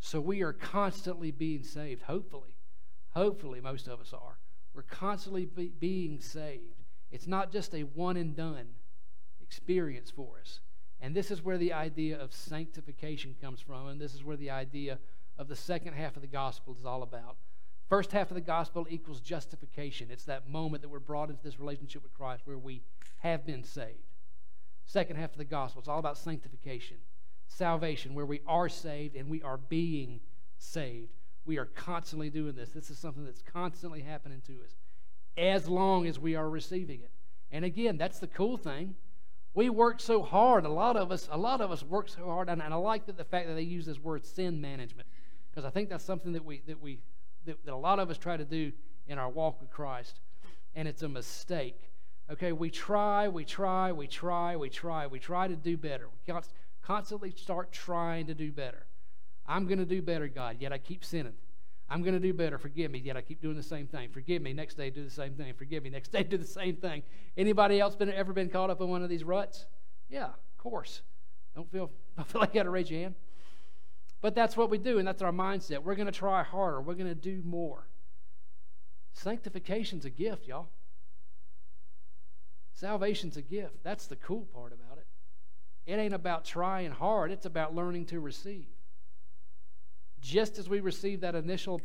So 0.00 0.20
we 0.20 0.42
are 0.42 0.52
constantly 0.52 1.30
being 1.30 1.62
saved, 1.62 2.02
hopefully. 2.02 2.56
Hopefully, 3.10 3.60
most 3.60 3.86
of 3.86 4.00
us 4.00 4.12
are. 4.12 4.38
We're 4.74 4.82
constantly 4.82 5.44
be 5.44 5.68
being 5.78 6.20
saved. 6.20 6.82
It's 7.10 7.26
not 7.26 7.52
just 7.52 7.74
a 7.74 7.82
one 7.82 8.16
and 8.16 8.34
done 8.34 8.66
experience 9.40 10.10
for 10.10 10.40
us. 10.40 10.60
And 11.00 11.14
this 11.14 11.30
is 11.30 11.42
where 11.42 11.58
the 11.58 11.72
idea 11.72 12.18
of 12.18 12.32
sanctification 12.32 13.36
comes 13.40 13.60
from, 13.60 13.88
and 13.88 14.00
this 14.00 14.14
is 14.14 14.24
where 14.24 14.36
the 14.36 14.50
idea 14.50 14.98
of 15.36 15.48
the 15.48 15.56
second 15.56 15.94
half 15.94 16.16
of 16.16 16.22
the 16.22 16.28
gospel 16.28 16.74
is 16.78 16.86
all 16.86 17.02
about. 17.02 17.36
First 17.88 18.12
half 18.12 18.30
of 18.30 18.34
the 18.34 18.40
gospel 18.40 18.86
equals 18.88 19.20
justification. 19.20 20.08
It's 20.10 20.24
that 20.24 20.48
moment 20.48 20.82
that 20.82 20.88
we're 20.88 20.98
brought 20.98 21.30
into 21.30 21.42
this 21.42 21.58
relationship 21.58 22.02
with 22.02 22.14
Christ 22.14 22.42
where 22.46 22.58
we 22.58 22.82
have 23.18 23.44
been 23.44 23.64
saved. 23.64 23.98
Second 24.86 25.16
half 25.16 25.32
of 25.32 25.38
the 25.38 25.44
gospel 25.44 25.82
is 25.82 25.88
all 25.88 25.98
about 25.98 26.18
sanctification 26.18 26.96
salvation, 27.52 28.14
where 28.14 28.26
we 28.26 28.40
are 28.46 28.68
saved 28.68 29.14
and 29.16 29.28
we 29.28 29.42
are 29.42 29.58
being 29.58 30.20
saved. 30.58 31.12
We 31.44 31.58
are 31.58 31.66
constantly 31.66 32.30
doing 32.30 32.54
this. 32.54 32.70
This 32.70 32.90
is 32.90 32.98
something 32.98 33.24
that's 33.24 33.42
constantly 33.42 34.00
happening 34.00 34.42
to 34.46 34.52
us 34.64 34.76
as 35.36 35.68
long 35.68 36.06
as 36.06 36.18
we 36.18 36.34
are 36.36 36.48
receiving 36.48 37.00
it. 37.00 37.10
And 37.50 37.64
again, 37.64 37.96
that's 37.96 38.18
the 38.18 38.26
cool 38.26 38.56
thing. 38.56 38.94
We 39.54 39.68
work 39.68 40.00
so 40.00 40.22
hard. 40.22 40.64
A 40.64 40.70
lot 40.70 40.96
of 40.96 41.12
us, 41.12 41.28
a 41.30 41.36
lot 41.36 41.60
of 41.60 41.70
us 41.70 41.82
work 41.82 42.08
so 42.08 42.24
hard, 42.24 42.48
and, 42.48 42.62
and 42.62 42.72
I 42.72 42.76
like 42.76 43.06
that 43.06 43.18
the 43.18 43.24
fact 43.24 43.48
that 43.48 43.54
they 43.54 43.62
use 43.62 43.84
this 43.84 43.98
word 43.98 44.24
sin 44.24 44.60
management, 44.60 45.08
because 45.50 45.64
I 45.64 45.70
think 45.70 45.90
that's 45.90 46.04
something 46.04 46.32
that 46.32 46.44
we 46.44 46.62
that 46.66 46.80
we 46.80 47.00
that, 47.46 47.64
that 47.64 47.74
a 47.74 47.76
lot 47.76 47.98
of 47.98 48.10
us 48.10 48.18
try 48.18 48.36
to 48.36 48.44
do 48.44 48.72
in 49.06 49.18
our 49.18 49.28
walk 49.28 49.60
with 49.60 49.70
Christ, 49.70 50.20
and 50.74 50.86
it's 50.86 51.02
a 51.02 51.08
mistake. 51.08 51.90
Okay, 52.30 52.52
we 52.52 52.70
try, 52.70 53.28
we 53.28 53.44
try, 53.44 53.92
we 53.92 54.06
try, 54.06 54.56
we 54.56 54.68
try, 54.70 55.06
we 55.06 55.18
try 55.18 55.48
to 55.48 55.56
do 55.56 55.76
better. 55.76 56.08
We 56.08 56.34
Constantly 56.82 57.30
start 57.30 57.70
trying 57.70 58.26
to 58.26 58.34
do 58.34 58.50
better. 58.50 58.86
I'm 59.46 59.66
going 59.66 59.78
to 59.78 59.84
do 59.84 60.02
better, 60.02 60.28
God, 60.28 60.56
yet 60.58 60.72
I 60.72 60.78
keep 60.78 61.04
sinning. 61.04 61.34
I'm 61.88 62.02
going 62.02 62.14
to 62.14 62.20
do 62.20 62.32
better. 62.32 62.58
Forgive 62.58 62.90
me, 62.90 63.00
yet 63.00 63.16
I 63.16 63.20
keep 63.20 63.42
doing 63.42 63.56
the 63.56 63.62
same 63.62 63.86
thing. 63.86 64.08
Forgive 64.08 64.40
me. 64.40 64.52
Next 64.52 64.76
day, 64.76 64.88
do 64.88 65.04
the 65.04 65.10
same 65.10 65.34
thing. 65.34 65.52
Forgive 65.54 65.82
me. 65.82 65.90
Next 65.90 66.10
day, 66.10 66.22
do 66.28 66.38
the 66.38 66.46
same 66.46 66.76
thing. 66.76 67.02
Anybody 67.36 67.80
else 67.80 67.94
been 67.94 68.10
ever 68.10 68.32
been 68.32 68.48
caught 68.48 68.70
up 68.70 68.80
in 68.80 68.88
one 68.88 69.02
of 69.02 69.08
these 69.08 69.24
ruts? 69.24 69.66
Yeah, 70.08 70.26
of 70.26 70.58
course. 70.58 71.02
Don't 71.54 71.70
feel 71.70 71.90
don't 72.16 72.26
feel 72.26 72.40
like 72.40 72.54
you 72.54 72.60
got 72.60 72.64
to 72.64 72.70
raise 72.70 72.90
your 72.90 73.00
hand. 73.00 73.14
But 74.22 74.34
that's 74.34 74.56
what 74.56 74.70
we 74.70 74.78
do, 74.78 74.98
and 74.98 75.06
that's 75.06 75.20
our 75.20 75.32
mindset. 75.32 75.82
We're 75.82 75.96
going 75.96 76.06
to 76.06 76.12
try 76.12 76.42
harder. 76.44 76.80
We're 76.80 76.94
going 76.94 77.08
to 77.08 77.14
do 77.14 77.42
more. 77.44 77.88
Sanctification's 79.12 80.04
a 80.04 80.10
gift, 80.10 80.46
y'all. 80.46 80.68
Salvation's 82.72 83.36
a 83.36 83.42
gift. 83.42 83.82
That's 83.82 84.06
the 84.06 84.16
cool 84.16 84.46
part 84.54 84.72
about 84.72 84.98
it. 84.98 85.06
It 85.84 85.98
ain't 85.98 86.14
about 86.14 86.44
trying 86.44 86.92
hard, 86.92 87.32
it's 87.32 87.46
about 87.46 87.74
learning 87.74 88.06
to 88.06 88.20
receive. 88.20 88.68
Just 90.20 90.58
as 90.58 90.68
we 90.68 90.78
receive 90.78 91.20
that 91.20 91.34
initial 91.34 91.80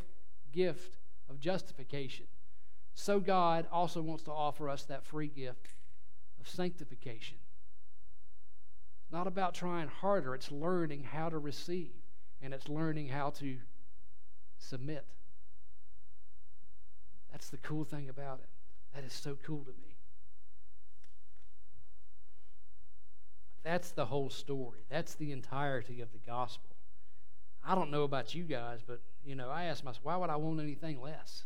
gift 0.52 0.98
of 1.30 1.40
justification, 1.40 2.28
so 2.94 3.20
God 3.20 3.66
also 3.72 4.02
wants 4.02 4.24
to 4.24 4.32
offer 4.32 4.70
us 4.70 4.84
that 4.86 5.04
free 5.04 5.28
gift 5.28 5.74
of 6.40 6.48
sanctification. 6.48 7.38
It's 9.02 9.12
not 9.12 9.26
about 9.26 9.56
trying 9.56 9.88
harder, 9.88 10.36
it's 10.36 10.52
learning 10.52 11.04
how 11.04 11.30
to 11.30 11.40
receive, 11.40 11.94
and 12.42 12.54
it's 12.54 12.70
learning 12.70 13.10
how 13.10 13.30
to 13.32 13.58
submit. 14.58 15.06
That's 17.32 17.50
the 17.50 17.58
cool 17.58 17.84
thing 17.84 18.10
about 18.10 18.40
it. 18.40 18.50
That 18.96 19.04
is 19.04 19.14
so 19.14 19.38
cool 19.44 19.64
to 19.64 19.72
me. 19.72 19.96
That's 23.64 23.92
the 23.92 24.06
whole 24.06 24.30
story. 24.30 24.80
That's 24.90 25.16
the 25.16 25.32
entirety 25.32 26.02
of 26.02 26.12
the 26.14 26.20
gospel. 26.20 26.76
I 27.66 27.76
don't 27.76 27.92
know 27.92 28.04
about 28.04 28.34
you 28.34 28.44
guys, 28.44 28.80
but 28.86 29.02
you 29.26 29.36
know, 29.36 29.50
I 29.50 29.66
ask 29.66 29.84
myself, 29.84 30.06
why 30.06 30.16
would 30.16 30.30
I 30.30 30.38
want 30.38 30.62
anything 30.62 31.02
less? 31.02 31.44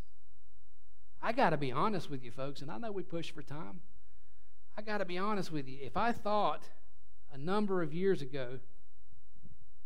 I 1.21 1.31
got 1.31 1.49
to 1.49 1.57
be 1.57 1.71
honest 1.71 2.09
with 2.09 2.23
you 2.23 2.31
folks, 2.31 2.61
and 2.61 2.69
I 2.69 2.77
know 2.77 2.91
we 2.91 3.03
push 3.03 3.31
for 3.31 3.41
time. 3.41 3.81
I 4.77 4.81
got 4.81 4.99
to 4.99 5.05
be 5.05 5.17
honest 5.17 5.51
with 5.51 5.67
you. 5.67 5.79
If 5.81 5.97
I 5.97 6.11
thought 6.11 6.69
a 7.33 7.37
number 7.37 7.81
of 7.81 7.93
years 7.93 8.21
ago 8.21 8.59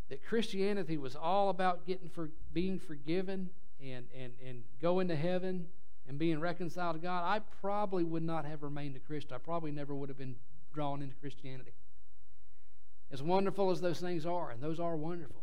that 0.10 0.26
Christianity 0.26 0.98
was 0.98 1.16
all 1.16 1.50
about 1.50 1.86
getting 1.86 2.10
for 2.10 2.30
being 2.54 2.80
forgiven 2.80 3.50
and, 3.82 4.06
and, 4.18 4.34
and 4.46 4.64
going 4.82 5.08
to 5.08 5.16
heaven 5.16 5.68
and 6.08 6.20
being 6.20 6.40
reconciled 6.40 6.96
to 6.96 7.02
God, 7.02 7.24
I 7.24 7.40
probably 7.62 8.04
would 8.04 8.24
not 8.24 8.46
have 8.46 8.64
remained 8.64 8.96
a 8.96 9.00
Christian. 9.00 9.34
I 9.34 9.40
probably 9.40 9.72
never 9.72 9.96
would 9.96 10.10
have 10.10 10.18
been 10.18 10.36
drawn 10.74 11.02
into 11.02 11.16
Christianity. 11.16 11.74
As 13.12 13.24
wonderful 13.24 13.72
as 13.72 13.82
those 13.82 14.00
things 14.00 14.26
are, 14.26 14.52
and 14.52 14.62
those 14.62 14.80
are 14.80 14.96
wonderful. 14.96 15.42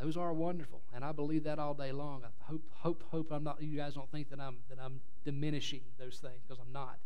Those 0.00 0.16
are 0.16 0.32
wonderful, 0.32 0.80
and 0.94 1.04
I 1.04 1.12
believe 1.12 1.44
that 1.44 1.58
all 1.58 1.74
day 1.74 1.92
long. 1.92 2.22
I 2.24 2.50
hope, 2.50 2.62
hope, 2.72 3.04
hope 3.10 3.30
I'm 3.30 3.44
not. 3.44 3.62
You 3.62 3.76
guys 3.76 3.94
don't 3.94 4.10
think 4.10 4.30
that 4.30 4.40
I'm 4.40 4.56
that 4.70 4.78
I'm 4.82 5.00
diminishing 5.24 5.82
those 5.98 6.18
things 6.18 6.40
because 6.42 6.58
I'm 6.58 6.72
not. 6.72 6.96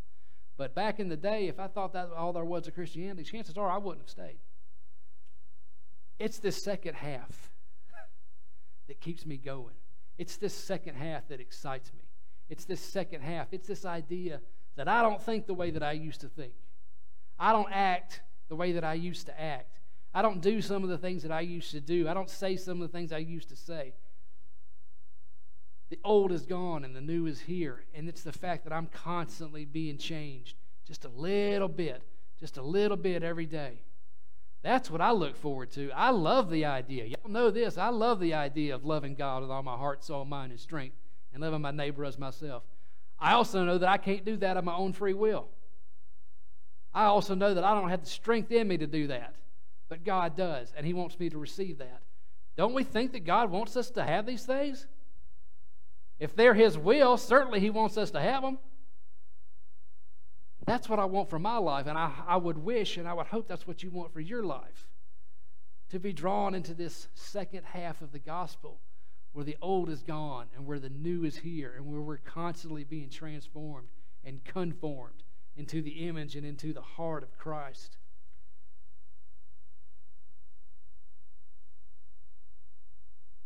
But 0.57 0.77
back 0.77 1.01
in 1.01 1.09
the 1.09 1.17
day, 1.17 1.49
if 1.49 1.59
I 1.59 1.67
thought 1.67 1.93
that 1.95 2.11
all 2.17 2.33
there 2.33 2.45
was 2.45 2.65
to 2.65 2.71
Christianity, 2.71 3.25
chances 3.25 3.59
are 3.59 3.69
I 3.69 3.79
wouldn't 3.79 4.05
have 4.05 4.11
stayed. 4.11 4.39
It's 6.19 6.39
this 6.39 6.63
second 6.63 6.95
half 6.95 7.53
that 8.89 9.01
keeps 9.01 9.27
me 9.27 9.37
going. 9.37 9.75
It's 10.19 10.37
this 10.37 10.55
second 10.55 10.97
half 10.97 11.29
that 11.29 11.41
excites 11.41 11.93
me. 11.93 12.05
It's 12.49 12.65
this 12.65 12.81
second 12.81 13.23
half. 13.23 13.49
It's 13.53 13.67
this 13.67 13.85
idea 13.85 14.41
that 14.77 14.89
I 14.89 15.03
don't 15.03 15.23
think 15.23 15.47
the 15.47 15.55
way 15.55 15.71
that 15.71 15.83
I 15.83 15.93
used 15.93 16.21
to 16.21 16.29
think. 16.29 16.53
I 17.39 17.53
don't 17.53 17.73
act 17.73 18.21
the 18.49 18.57
way 18.57 18.73
that 18.73 18.85
I 18.85 18.95
used 18.95 19.27
to 19.27 19.41
act. 19.41 19.81
I 20.15 20.23
don't 20.23 20.41
do 20.41 20.63
some 20.63 20.85
of 20.85 20.89
the 20.89 20.99
things 20.99 21.23
that 21.23 21.33
I 21.33 21.41
used 21.41 21.73
to 21.73 21.81
do. 21.81 22.09
I 22.09 22.15
don't 22.15 22.31
say 22.31 22.57
some 22.57 22.81
of 22.81 22.91
the 22.91 22.97
things 22.97 23.13
I 23.13 23.19
used 23.19 23.49
to 23.49 23.57
say. 23.57 23.95
The 25.91 25.99
old 26.05 26.31
is 26.31 26.47
gone 26.47 26.85
and 26.85 26.95
the 26.95 27.01
new 27.01 27.27
is 27.27 27.41
here. 27.41 27.85
And 27.95 28.09
it's 28.09 28.23
the 28.23 28.33
fact 28.33 28.65
that 28.65 28.73
I'm 28.73 28.87
constantly 28.87 29.65
being 29.65 29.99
changed 29.99 30.57
just 30.87 31.05
a 31.05 31.09
little 31.09 31.69
bit, 31.69 32.03
just 32.39 32.57
a 32.57 32.63
little 32.63 32.97
bit 32.97 33.23
every 33.23 33.47
day. 33.47 33.81
That's 34.65 34.91
what 34.91 35.03
I 35.03 35.11
look 35.11 35.37
forward 35.37 35.71
to. 35.73 35.91
I 35.93 36.09
love 36.09 36.49
the 36.49 36.65
idea. 36.65 37.05
Y'all 37.05 37.31
know 37.31 37.51
this. 37.51 37.77
I 37.77 37.91
love 37.91 38.19
the 38.19 38.33
idea 38.33 38.75
of 38.75 38.87
loving 38.87 39.15
God 39.15 39.43
with 39.43 39.51
all 39.51 39.63
my 39.63 39.77
heart, 39.77 40.03
soul, 40.03 40.25
mind, 40.25 40.53
and 40.53 40.61
strength 40.61 40.97
and 41.35 41.43
loving 41.43 41.61
my 41.61 41.71
neighbor 41.71 42.03
as 42.03 42.19
myself. 42.19 42.63
I 43.19 43.35
also 43.35 43.63
know 43.67 43.77
that 43.77 43.89
I 43.91 43.99
can't 43.99 44.25
do 44.25 44.39
that 44.39 44.57
of 44.57 44.65
my 44.65 44.75
own 44.75 44.95
free 44.95 45.13
will. 45.13 45.49
I 46.95 47.05
also 47.05 47.35
know 47.35 47.53
that 47.53 47.63
I 47.63 47.75
don't 47.75 47.91
have 47.91 48.05
the 48.05 48.09
strength 48.09 48.51
in 48.53 48.67
me 48.67 48.79
to 48.79 48.87
do 48.87 49.09
that, 49.09 49.35
but 49.91 50.03
God 50.03 50.35
does, 50.35 50.73
and 50.75 50.87
He 50.87 50.95
wants 50.95 51.21
me 51.21 51.29
to 51.29 51.37
receive 51.37 51.77
that. 51.79 52.01
Don't 52.57 52.73
we 52.73 52.85
think 52.85 53.13
that 53.13 53.27
God 53.27 53.51
wants 53.51 53.77
us 53.77 53.91
to 53.91 54.03
have 54.03 54.25
these 54.25 54.47
things? 54.47 54.87
If 56.19 56.35
they're 56.35 56.55
His 56.55 56.79
will, 56.79 57.19
certainly 57.19 57.61
He 57.61 57.69
wants 57.69 57.99
us 57.99 58.13
to 58.13 58.21
have 58.21 58.43
them. 58.43 58.59
That's 60.67 60.89
what 60.89 60.99
I 60.99 61.05
want 61.05 61.29
for 61.29 61.39
my 61.39 61.59
life, 61.59 61.87
and 61.87 61.99
I, 61.99 62.13
I 62.27 62.37
would 62.37 62.57
wish 62.59 62.97
and 62.97 63.07
I 63.07 63.13
would 63.13 63.27
hope 63.27 63.49
that's 63.49 63.67
what 63.67 63.83
you 63.83 63.91
want 63.91 64.13
for 64.13 64.21
your 64.21 64.43
life. 64.43 64.89
to 65.91 65.99
be 65.99 66.13
drawn 66.13 66.55
into 66.55 66.75
this 66.75 67.09
second 67.15 67.65
half 67.65 68.01
of 68.01 68.13
the 68.13 68.19
gospel 68.19 68.81
where 69.33 69.45
the 69.45 69.57
old 69.61 69.91
is 69.91 70.03
gone 70.03 70.47
and 70.57 70.65
where 70.67 70.79
the 70.79 70.89
new 70.89 71.25
is 71.25 71.37
here 71.37 71.75
and 71.77 71.87
where 71.87 72.01
we're 72.01 72.17
constantly 72.17 72.85
being 72.85 73.11
transformed 73.11 73.89
and 74.25 74.45
conformed 74.45 75.23
into 75.57 75.83
the 75.83 76.09
image 76.09 76.35
and 76.35 76.47
into 76.47 76.73
the 76.73 76.81
heart 76.81 77.23
of 77.23 77.37
Christ. 77.37 77.99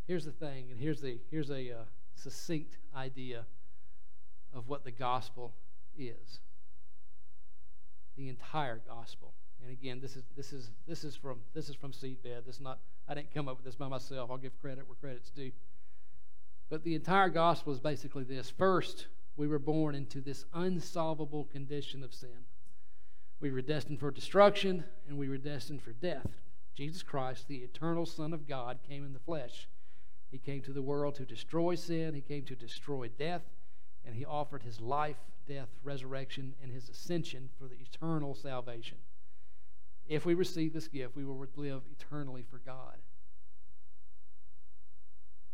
Here's 0.07 0.25
the 0.25 0.31
thing, 0.31 0.71
and 0.71 0.81
here's, 0.81 1.01
the, 1.01 1.19
here's 1.31 1.51
a 1.51 1.71
uh, 1.71 1.85
succinct 2.15 2.79
idea 2.97 3.45
of 4.55 4.69
what 4.69 4.85
the 4.85 4.91
gospel 4.91 5.53
is 5.99 6.41
the 8.19 8.29
entire 8.29 8.83
gospel. 8.87 9.33
And 9.63 9.71
again, 9.73 10.01
this 10.01 10.17
is 10.17 10.25
this 10.37 10.53
is 10.53 10.71
this 10.87 11.05
is 11.05 11.17
from 11.17 11.39
this 11.55 11.69
is 11.69 11.75
from 11.75 11.93
Seedbed. 11.93 12.45
This 12.45 12.57
is 12.57 12.61
not 12.61 12.81
I 13.09 13.15
didn't 13.15 13.33
come 13.33 13.49
up 13.49 13.57
with 13.57 13.65
this 13.65 13.77
by 13.77 13.89
myself. 13.89 14.31
I'll 14.31 14.37
give 14.37 14.61
credit 14.61 14.87
where 14.87 14.97
credit's 14.97 15.31
due. 15.31 15.53
But 16.69 16.85
the 16.85 16.95
entire 16.95 17.31
gospel 17.31 17.73
is 17.73 17.81
basically 17.81 18.25
this. 18.25 18.51
First, 18.51 19.07
we 19.37 19.47
were 19.47 19.59
born 19.59 19.95
into 19.95 20.21
this 20.21 20.45
unsolvable 20.53 21.45
condition 21.45 22.03
of 22.03 22.13
sin. 22.13 22.45
We 23.41 23.51
were 23.51 23.63
destined 23.63 24.01
for 24.01 24.11
destruction 24.11 24.85
and 25.09 25.17
we 25.17 25.29
were 25.29 25.39
destined 25.39 25.83
for 25.83 25.93
death. 25.93 26.29
Jesus 26.75 27.03
Christ, 27.03 27.49
the 27.49 27.57
eternal 27.57 28.05
Son 28.05 28.33
of 28.33 28.47
God, 28.47 28.79
came 28.89 29.05
in 29.05 29.13
the 29.13 29.19
flesh. 29.19 29.69
He 30.31 30.39
came 30.39 30.61
to 30.63 30.73
the 30.73 30.83
world 30.83 31.15
to 31.17 31.25
destroy 31.25 31.75
sin, 31.75 32.15
He 32.15 32.21
came 32.21 32.45
to 32.45 32.55
destroy 32.55 33.09
death, 33.09 33.43
and 34.05 34.15
He 34.15 34.25
offered 34.25 34.63
His 34.63 34.81
life, 34.81 35.17
death, 35.49 35.69
resurrection, 35.83 36.55
and 36.63 36.71
His 36.71 36.89
ascension 36.89 37.49
for 37.59 37.67
the 37.67 37.77
eternal 37.77 38.35
salvation. 38.35 38.99
If 40.07 40.25
we 40.25 40.35
receive 40.35 40.73
this 40.73 40.89
gift, 40.89 41.17
we 41.17 41.25
will 41.25 41.47
live 41.57 41.83
eternally 41.91 42.45
for 42.49 42.59
God. 42.59 42.97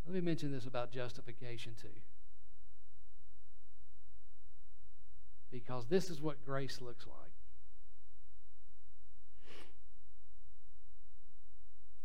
Let 0.05 0.13
me 0.13 0.21
mention 0.21 0.51
this 0.51 0.65
about 0.65 0.91
justification 0.91 1.73
too. 1.81 1.87
Because 5.51 5.85
this 5.87 6.09
is 6.09 6.21
what 6.21 6.45
grace 6.45 6.79
looks 6.81 7.05
like. 7.07 7.31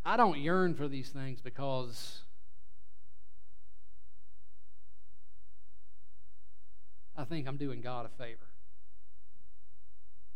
I 0.04 0.16
don't 0.16 0.38
yearn 0.38 0.74
for 0.74 0.88
these 0.88 1.10
things 1.10 1.40
because 1.40 2.22
I 7.20 7.24
think 7.24 7.46
I'm 7.46 7.56
doing 7.56 7.80
God 7.80 8.06
a 8.06 8.08
favor 8.08 8.50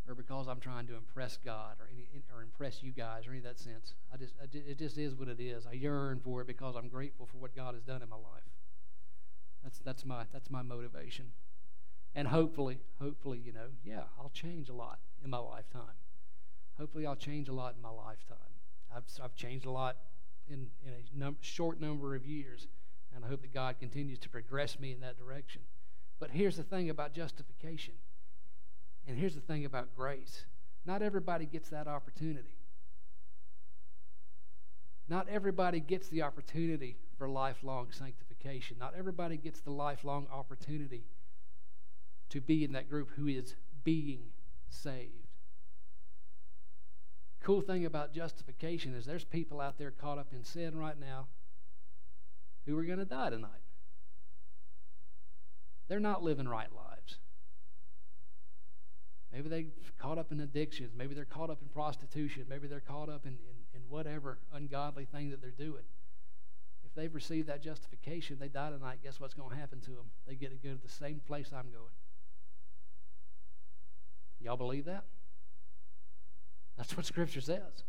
or 0.09 0.15
because 0.15 0.49
I'm 0.49 0.61
trying 0.61 0.87
to 0.89 0.97
impress 0.97 1.39
God 1.45 1.77
or 1.81 1.89
any, 1.93 2.09
or 2.35 2.43
impress 2.43 2.83
you 2.83 2.93
guys 2.93 3.27
or 3.27 3.31
any 3.31 3.39
of 3.39 3.45
that 3.45 3.59
sense. 3.59 3.95
I 4.13 4.17
just, 4.17 4.35
I, 4.41 4.45
it 4.53 4.79
just 4.79 4.99
is 4.99 5.15
what 5.15 5.29
it 5.29 5.41
is. 5.41 5.67
I 5.67 5.73
yearn 5.73 6.21
for 6.23 6.43
it 6.43 6.47
because 6.47 6.77
I'm 6.77 6.89
grateful 6.89 7.27
for 7.27 7.39
what 7.39 7.57
God 7.57 7.75
has 7.75 7.83
done 7.83 8.03
in 8.03 8.09
my 8.09 8.17
life. 8.17 8.43
That's 9.63 9.79
that's 9.79 10.05
my 10.05 10.25
that's 10.31 10.51
my 10.51 10.61
motivation, 10.61 11.33
and 12.15 12.29
hopefully, 12.29 12.81
hopefully, 13.01 13.41
you 13.43 13.51
know, 13.51 13.69
yeah, 13.83 14.03
I'll 14.21 14.33
change 14.35 14.69
a 14.69 14.75
lot 14.75 14.99
in 15.25 15.31
my 15.31 15.39
lifetime. 15.39 15.97
Hopefully, 16.79 17.07
I'll 17.07 17.17
change 17.17 17.49
a 17.49 17.55
lot 17.55 17.75
in 17.75 17.81
my 17.81 17.89
lifetime. 17.89 18.37
I've 18.95 19.05
I've 19.23 19.35
changed 19.35 19.65
a 19.65 19.71
lot 19.71 19.97
in 20.51 20.67
in 20.87 20.93
a 20.93 21.19
num- 21.19 21.39
short 21.41 21.81
number 21.81 22.15
of 22.15 22.27
years, 22.27 22.67
and 23.17 23.25
I 23.25 23.29
hope 23.29 23.41
that 23.41 23.55
God 23.55 23.79
continues 23.81 24.19
to 24.19 24.29
progress 24.29 24.79
me 24.79 24.93
in 24.93 25.01
that 25.01 25.17
direction. 25.19 25.63
But 26.19 26.31
here's 26.31 26.57
the 26.57 26.63
thing 26.63 26.91
about 26.91 27.13
justification 27.13 27.95
and 29.07 29.19
here's 29.19 29.35
the 29.35 29.41
thing 29.41 29.65
about 29.65 29.95
grace 29.95 30.45
not 30.87 31.03
everybody 31.03 31.47
gets 31.47 31.71
that 31.71 31.89
opportunity. 31.89 32.59
Not 35.09 35.29
everybody 35.29 35.81
gets 35.81 36.09
the 36.09 36.23
opportunity 36.23 36.97
for 37.19 37.29
lifelong 37.29 37.89
sanctification. 37.91 38.77
Not 38.79 38.95
everybody 38.97 39.37
gets 39.37 39.61
the 39.61 39.71
lifelong 39.71 40.27
opportunity 40.33 41.05
to 42.31 42.41
be 42.41 42.65
in 42.65 42.73
that 42.73 42.89
group 42.89 43.11
who 43.17 43.27
is 43.29 43.55
being 43.83 44.21
saved. 44.69 45.29
Cool 47.41 47.61
thing 47.61 47.85
about 47.85 48.15
justification 48.15 48.95
is 48.95 49.05
there's 49.05 49.25
people 49.25 49.61
out 49.61 49.79
there 49.79 49.91
caught 49.91 50.19
up 50.19 50.29
in 50.33 50.43
sin 50.45 50.77
right 50.77 50.99
now 50.99 51.27
who 52.67 52.77
are 52.79 52.85
going 52.85 52.99
to 52.99 53.05
die 53.05 53.29
tonight. 53.29 53.64
They're 55.89 56.01
not 56.01 56.23
living 56.23 56.49
right 56.49 56.69
lives. 56.75 57.19
Maybe 59.33 59.49
they 59.49 59.67
caught 59.99 60.17
up 60.17 60.31
in 60.31 60.41
addictions. 60.41 60.93
Maybe 60.97 61.15
they're 61.15 61.25
caught 61.25 61.51
up 61.51 61.61
in 61.61 61.69
prostitution. 61.69 62.45
Maybe 62.49 62.69
they're 62.69 62.81
caught 62.81 63.09
up 63.09 63.27
in, 63.27 63.33
in, 63.33 63.57
in 63.75 63.83
whatever 63.89 64.39
ungodly 64.53 65.07
thing 65.07 65.31
that 65.31 65.41
they're 65.41 65.51
doing. 65.51 65.83
If 66.85 66.95
they've 66.95 67.13
received 67.13 67.49
that 67.49 67.61
justification, 67.61 68.39
they 68.39 68.49
die 68.49 68.71
tonight, 68.71 68.99
guess 69.03 69.19
what's 69.19 69.35
going 69.35 69.51
to 69.51 69.57
happen 69.57 69.81
to 69.81 69.91
them? 69.91 70.11
They 70.29 70.37
get 70.37 70.51
to 70.51 70.69
go 70.69 70.75
to 70.75 70.81
the 70.81 70.89
same 70.89 71.21
place 71.27 71.51
I'm 71.53 71.71
going. 71.73 71.93
Y'all 74.41 74.57
believe 74.57 74.85
that? 74.85 75.05
That's 76.77 76.97
what 76.97 77.07
Scripture 77.07 77.41
says. 77.41 77.85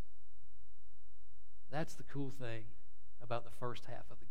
That's 1.70 1.94
the 1.96 2.04
cool 2.04 2.32
thing 2.40 2.64
about 3.22 3.44
the 3.44 3.52
first 3.60 3.86
half 3.86 4.06
of 4.10 4.18
the. 4.20 4.25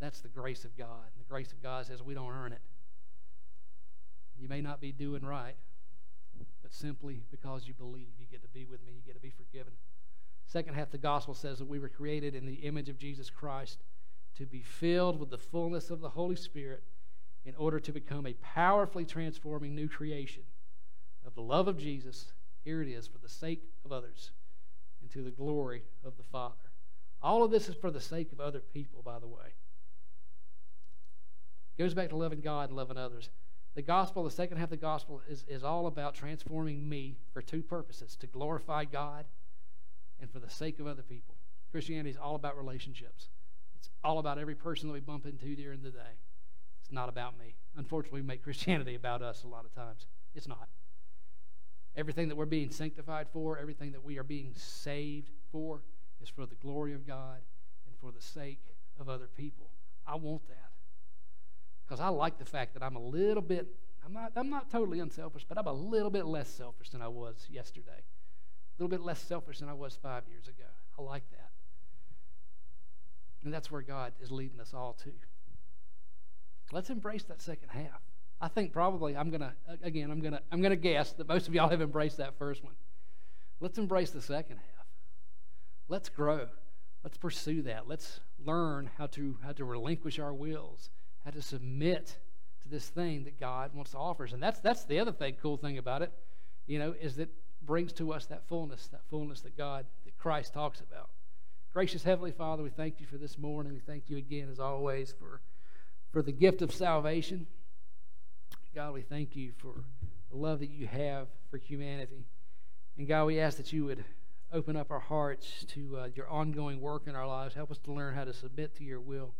That's 0.00 0.20
the 0.20 0.28
grace 0.28 0.64
of 0.64 0.76
God. 0.76 1.04
And 1.14 1.24
the 1.24 1.28
grace 1.28 1.52
of 1.52 1.62
God 1.62 1.86
says 1.86 2.02
we 2.02 2.14
don't 2.14 2.30
earn 2.30 2.52
it. 2.52 2.60
You 4.38 4.48
may 4.48 4.60
not 4.60 4.80
be 4.80 4.92
doing 4.92 5.24
right, 5.24 5.56
but 6.62 6.72
simply 6.72 7.22
because 7.30 7.66
you 7.66 7.74
believe, 7.74 8.08
you 8.18 8.26
get 8.30 8.42
to 8.42 8.48
be 8.48 8.66
with 8.66 8.84
me, 8.84 8.92
you 8.92 9.02
get 9.06 9.14
to 9.14 9.20
be 9.20 9.30
forgiven. 9.30 9.72
Second 10.46 10.74
half 10.74 10.86
of 10.86 10.92
the 10.92 10.98
gospel 10.98 11.34
says 11.34 11.58
that 11.58 11.68
we 11.68 11.78
were 11.78 11.88
created 11.88 12.34
in 12.34 12.46
the 12.46 12.54
image 12.54 12.88
of 12.88 12.98
Jesus 12.98 13.30
Christ 13.30 13.78
to 14.36 14.44
be 14.46 14.62
filled 14.62 15.18
with 15.18 15.30
the 15.30 15.38
fullness 15.38 15.90
of 15.90 16.00
the 16.00 16.10
Holy 16.10 16.36
Spirit 16.36 16.82
in 17.44 17.54
order 17.56 17.80
to 17.80 17.92
become 17.92 18.26
a 18.26 18.34
powerfully 18.34 19.04
transforming 19.04 19.74
new 19.74 19.88
creation 19.88 20.42
of 21.26 21.34
the 21.34 21.40
love 21.40 21.68
of 21.68 21.78
Jesus. 21.78 22.32
Here 22.64 22.82
it 22.82 22.88
is, 22.88 23.06
for 23.06 23.18
the 23.18 23.28
sake 23.28 23.62
of 23.84 23.92
others 23.92 24.32
and 25.00 25.10
to 25.12 25.22
the 25.22 25.30
glory 25.30 25.82
of 26.04 26.16
the 26.16 26.24
Father. 26.24 26.54
All 27.22 27.42
of 27.42 27.50
this 27.50 27.68
is 27.68 27.74
for 27.74 27.90
the 27.90 28.00
sake 28.00 28.32
of 28.32 28.40
other 28.40 28.60
people, 28.60 29.02
by 29.02 29.18
the 29.18 29.28
way. 29.28 29.54
Goes 31.78 31.94
back 31.94 32.08
to 32.08 32.16
loving 32.16 32.40
God 32.40 32.70
and 32.70 32.76
loving 32.76 32.96
others. 32.96 33.28
The 33.74 33.82
gospel, 33.82 34.24
the 34.24 34.30
second 34.30 34.56
half 34.56 34.64
of 34.64 34.70
the 34.70 34.76
gospel, 34.78 35.20
is, 35.28 35.44
is 35.48 35.62
all 35.62 35.86
about 35.86 36.14
transforming 36.14 36.88
me 36.88 37.16
for 37.34 37.42
two 37.42 37.62
purposes 37.62 38.16
to 38.16 38.26
glorify 38.26 38.86
God 38.86 39.26
and 40.18 40.30
for 40.30 40.38
the 40.38 40.48
sake 40.48 40.80
of 40.80 40.86
other 40.86 41.02
people. 41.02 41.34
Christianity 41.70 42.08
is 42.08 42.16
all 42.16 42.36
about 42.36 42.56
relationships, 42.56 43.28
it's 43.76 43.90
all 44.02 44.18
about 44.18 44.38
every 44.38 44.54
person 44.54 44.88
that 44.88 44.94
we 44.94 45.00
bump 45.00 45.26
into 45.26 45.54
during 45.54 45.82
the 45.82 45.90
day. 45.90 46.16
It's 46.80 46.92
not 46.92 47.10
about 47.10 47.38
me. 47.38 47.56
Unfortunately, 47.76 48.22
we 48.22 48.26
make 48.26 48.42
Christianity 48.44 48.94
about 48.94 49.20
us 49.20 49.42
a 49.42 49.48
lot 49.48 49.66
of 49.66 49.74
times. 49.74 50.06
It's 50.34 50.48
not. 50.48 50.68
Everything 51.96 52.28
that 52.28 52.36
we're 52.36 52.46
being 52.46 52.70
sanctified 52.70 53.26
for, 53.32 53.58
everything 53.58 53.92
that 53.92 54.04
we 54.04 54.18
are 54.18 54.22
being 54.22 54.52
saved 54.54 55.30
for, 55.50 55.82
is 56.22 56.28
for 56.28 56.46
the 56.46 56.54
glory 56.54 56.94
of 56.94 57.06
God 57.06 57.40
and 57.86 57.96
for 58.00 58.12
the 58.12 58.22
sake 58.22 58.60
of 58.98 59.08
other 59.08 59.28
people. 59.36 59.68
I 60.06 60.14
want 60.14 60.46
that 60.48 60.65
because 61.86 62.00
I 62.00 62.08
like 62.08 62.38
the 62.38 62.44
fact 62.44 62.74
that 62.74 62.82
I'm 62.82 62.96
a 62.96 63.00
little 63.00 63.42
bit, 63.42 63.68
I'm 64.04 64.12
not, 64.12 64.32
I'm 64.36 64.50
not 64.50 64.70
totally 64.70 65.00
unselfish, 65.00 65.44
but 65.48 65.58
I'm 65.58 65.66
a 65.66 65.72
little 65.72 66.10
bit 66.10 66.26
less 66.26 66.48
selfish 66.48 66.90
than 66.90 67.00
I 67.00 67.08
was 67.08 67.46
yesterday. 67.50 67.92
A 67.92 68.82
little 68.82 68.90
bit 68.90 69.04
less 69.04 69.20
selfish 69.20 69.60
than 69.60 69.68
I 69.68 69.74
was 69.74 69.96
five 70.02 70.24
years 70.28 70.48
ago. 70.48 70.68
I 70.98 71.02
like 71.02 71.28
that. 71.30 71.50
And 73.44 73.54
that's 73.54 73.70
where 73.70 73.82
God 73.82 74.12
is 74.20 74.30
leading 74.32 74.60
us 74.60 74.74
all 74.74 74.94
to. 75.04 75.12
Let's 76.72 76.90
embrace 76.90 77.22
that 77.24 77.40
second 77.40 77.68
half. 77.68 78.00
I 78.40 78.48
think 78.48 78.72
probably 78.72 79.16
I'm 79.16 79.30
gonna 79.30 79.54
again 79.82 80.10
I'm 80.10 80.20
gonna 80.20 80.42
I'm 80.52 80.60
gonna 80.60 80.76
guess 80.76 81.12
that 81.12 81.26
most 81.26 81.48
of 81.48 81.54
y'all 81.54 81.70
have 81.70 81.80
embraced 81.80 82.18
that 82.18 82.36
first 82.38 82.62
one. 82.62 82.74
Let's 83.60 83.78
embrace 83.78 84.10
the 84.10 84.20
second 84.20 84.56
half. 84.56 84.86
Let's 85.88 86.08
grow. 86.08 86.48
Let's 87.02 87.16
pursue 87.16 87.62
that. 87.62 87.88
Let's 87.88 88.20
learn 88.44 88.90
how 88.98 89.06
to 89.06 89.38
how 89.42 89.52
to 89.52 89.64
relinquish 89.64 90.18
our 90.18 90.34
wills 90.34 90.90
to 91.34 91.42
submit 91.42 92.16
to 92.62 92.68
this 92.68 92.88
thing 92.88 93.24
that 93.24 93.38
God 93.38 93.74
wants 93.74 93.92
to 93.92 93.98
offer 93.98 94.24
us. 94.24 94.32
And 94.32 94.42
that's 94.42 94.60
that's 94.60 94.84
the 94.84 95.00
other 95.00 95.12
thing, 95.12 95.36
cool 95.40 95.56
thing 95.56 95.78
about 95.78 96.02
it, 96.02 96.12
you 96.66 96.78
know, 96.78 96.94
is 97.00 97.16
that 97.16 97.28
brings 97.62 97.92
to 97.94 98.12
us 98.12 98.26
that 98.26 98.46
fullness, 98.48 98.88
that 98.88 99.02
fullness 99.10 99.40
that 99.42 99.56
God, 99.56 99.86
that 100.04 100.16
Christ 100.16 100.54
talks 100.54 100.80
about. 100.80 101.10
Gracious 101.72 102.02
Heavenly 102.02 102.32
Father, 102.32 102.62
we 102.62 102.70
thank 102.70 103.00
you 103.00 103.06
for 103.06 103.18
this 103.18 103.36
morning. 103.36 103.74
We 103.74 103.80
thank 103.80 104.04
you 104.08 104.16
again, 104.16 104.48
as 104.50 104.60
always, 104.60 105.12
for 105.18 105.40
for 106.12 106.22
the 106.22 106.32
gift 106.32 106.62
of 106.62 106.72
salvation. 106.72 107.46
God, 108.74 108.94
we 108.94 109.02
thank 109.02 109.36
you 109.36 109.52
for 109.58 109.72
the 110.30 110.36
love 110.36 110.60
that 110.60 110.70
you 110.70 110.86
have 110.86 111.28
for 111.50 111.58
humanity. 111.58 112.26
And 112.98 113.08
God, 113.08 113.24
we 113.24 113.40
ask 113.40 113.56
that 113.56 113.72
you 113.72 113.84
would 113.86 114.04
open 114.52 114.76
up 114.76 114.90
our 114.90 115.00
hearts 115.00 115.64
to 115.68 115.96
uh, 115.98 116.08
your 116.14 116.28
ongoing 116.28 116.80
work 116.80 117.02
in 117.06 117.14
our 117.14 117.26
lives. 117.26 117.54
Help 117.54 117.70
us 117.70 117.78
to 117.78 117.92
learn 117.92 118.14
how 118.14 118.24
to 118.24 118.32
submit 118.32 118.76
to 118.76 118.84
your 118.84 119.00
will. 119.00 119.34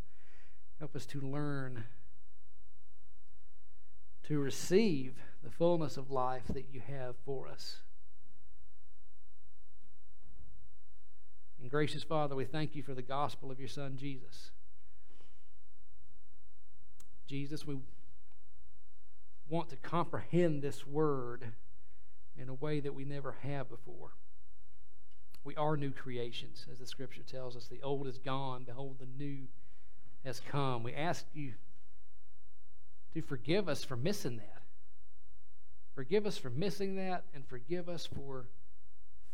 Help 0.79 0.95
us 0.95 1.07
to 1.07 1.21
learn 1.21 1.85
to 4.25 4.39
receive 4.39 5.15
the 5.43 5.51
fullness 5.51 5.97
of 5.97 6.11
life 6.11 6.47
that 6.49 6.67
you 6.71 6.81
have 6.87 7.15
for 7.25 7.49
us. 7.49 7.77
And 11.61 11.71
gracious 11.71 12.03
Father, 12.03 12.35
we 12.35 12.45
thank 12.45 12.75
you 12.75 12.83
for 12.83 12.93
the 12.95 13.03
gospel 13.03 13.51
of 13.51 13.59
your 13.59 13.69
Son, 13.69 13.97
Jesus. 13.97 14.51
Jesus, 17.27 17.67
we 17.67 17.77
want 19.49 19.71
to 19.71 19.77
comprehend 19.77 20.63
this 20.63 20.87
word 20.87 21.53
in 22.37 22.49
a 22.49 22.55
way 22.55 22.81
that 22.81 22.95
we 22.95 23.05
never 23.05 23.37
have 23.43 23.69
before. 23.69 24.11
We 25.45 25.55
are 25.55 25.77
new 25.77 25.93
creations, 25.93 26.67
as 26.71 26.81
the 26.81 26.87
scripture 26.87 27.23
tells 27.23 27.57
us. 27.57 27.69
The 27.69 27.83
old 27.83 28.07
is 28.09 28.19
gone. 28.19 28.65
Behold, 28.65 28.97
the 28.99 29.25
new 29.25 29.47
has 30.27 30.41
come. 30.41 30.83
We 30.83 30.93
ask 30.93 31.25
you 31.33 31.55
to 33.15 33.23
forgive 33.23 33.69
us 33.69 33.85
for 33.85 33.97
missing 33.97 34.37
that. 34.39 34.63
Forgive 35.95 36.27
us 36.27 36.37
for 36.37 36.51
missing 36.51 36.97
that, 36.97 37.25
and 37.33 37.47
forgive 37.47 37.89
us 37.89 38.07
for 38.07 38.49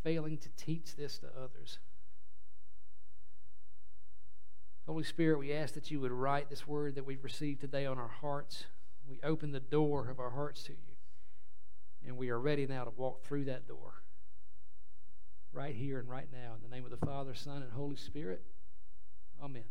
failing 0.03 0.37
to 0.37 0.49
teach 0.55 0.95
this 0.95 1.17
to 1.17 1.27
others. 1.27 1.79
Holy 4.85 5.03
Spirit, 5.03 5.39
we 5.39 5.51
ask 5.51 5.73
that 5.73 5.91
you 5.91 5.99
would 5.99 6.11
write 6.11 6.49
this 6.49 6.67
word 6.67 6.95
that 6.95 7.05
we've 7.05 7.23
received 7.23 7.61
today 7.61 7.85
on 7.85 7.97
our 7.97 8.11
hearts. 8.21 8.65
We 9.09 9.19
open 9.23 9.51
the 9.51 9.59
door 9.59 10.09
of 10.09 10.19
our 10.19 10.29
hearts 10.29 10.63
to 10.63 10.73
you, 10.73 12.07
and 12.07 12.17
we 12.17 12.29
are 12.29 12.39
ready 12.39 12.67
now 12.67 12.83
to 12.83 12.91
walk 12.91 13.23
through 13.23 13.45
that 13.45 13.67
door 13.67 14.03
right 15.51 15.75
here 15.75 15.99
and 15.99 16.07
right 16.07 16.27
now. 16.31 16.53
In 16.55 16.69
the 16.69 16.73
name 16.73 16.85
of 16.85 16.91
the 16.91 17.05
Father, 17.05 17.33
Son, 17.33 17.61
and 17.61 17.71
Holy 17.71 17.95
Spirit, 17.95 18.43
amen. 19.43 19.63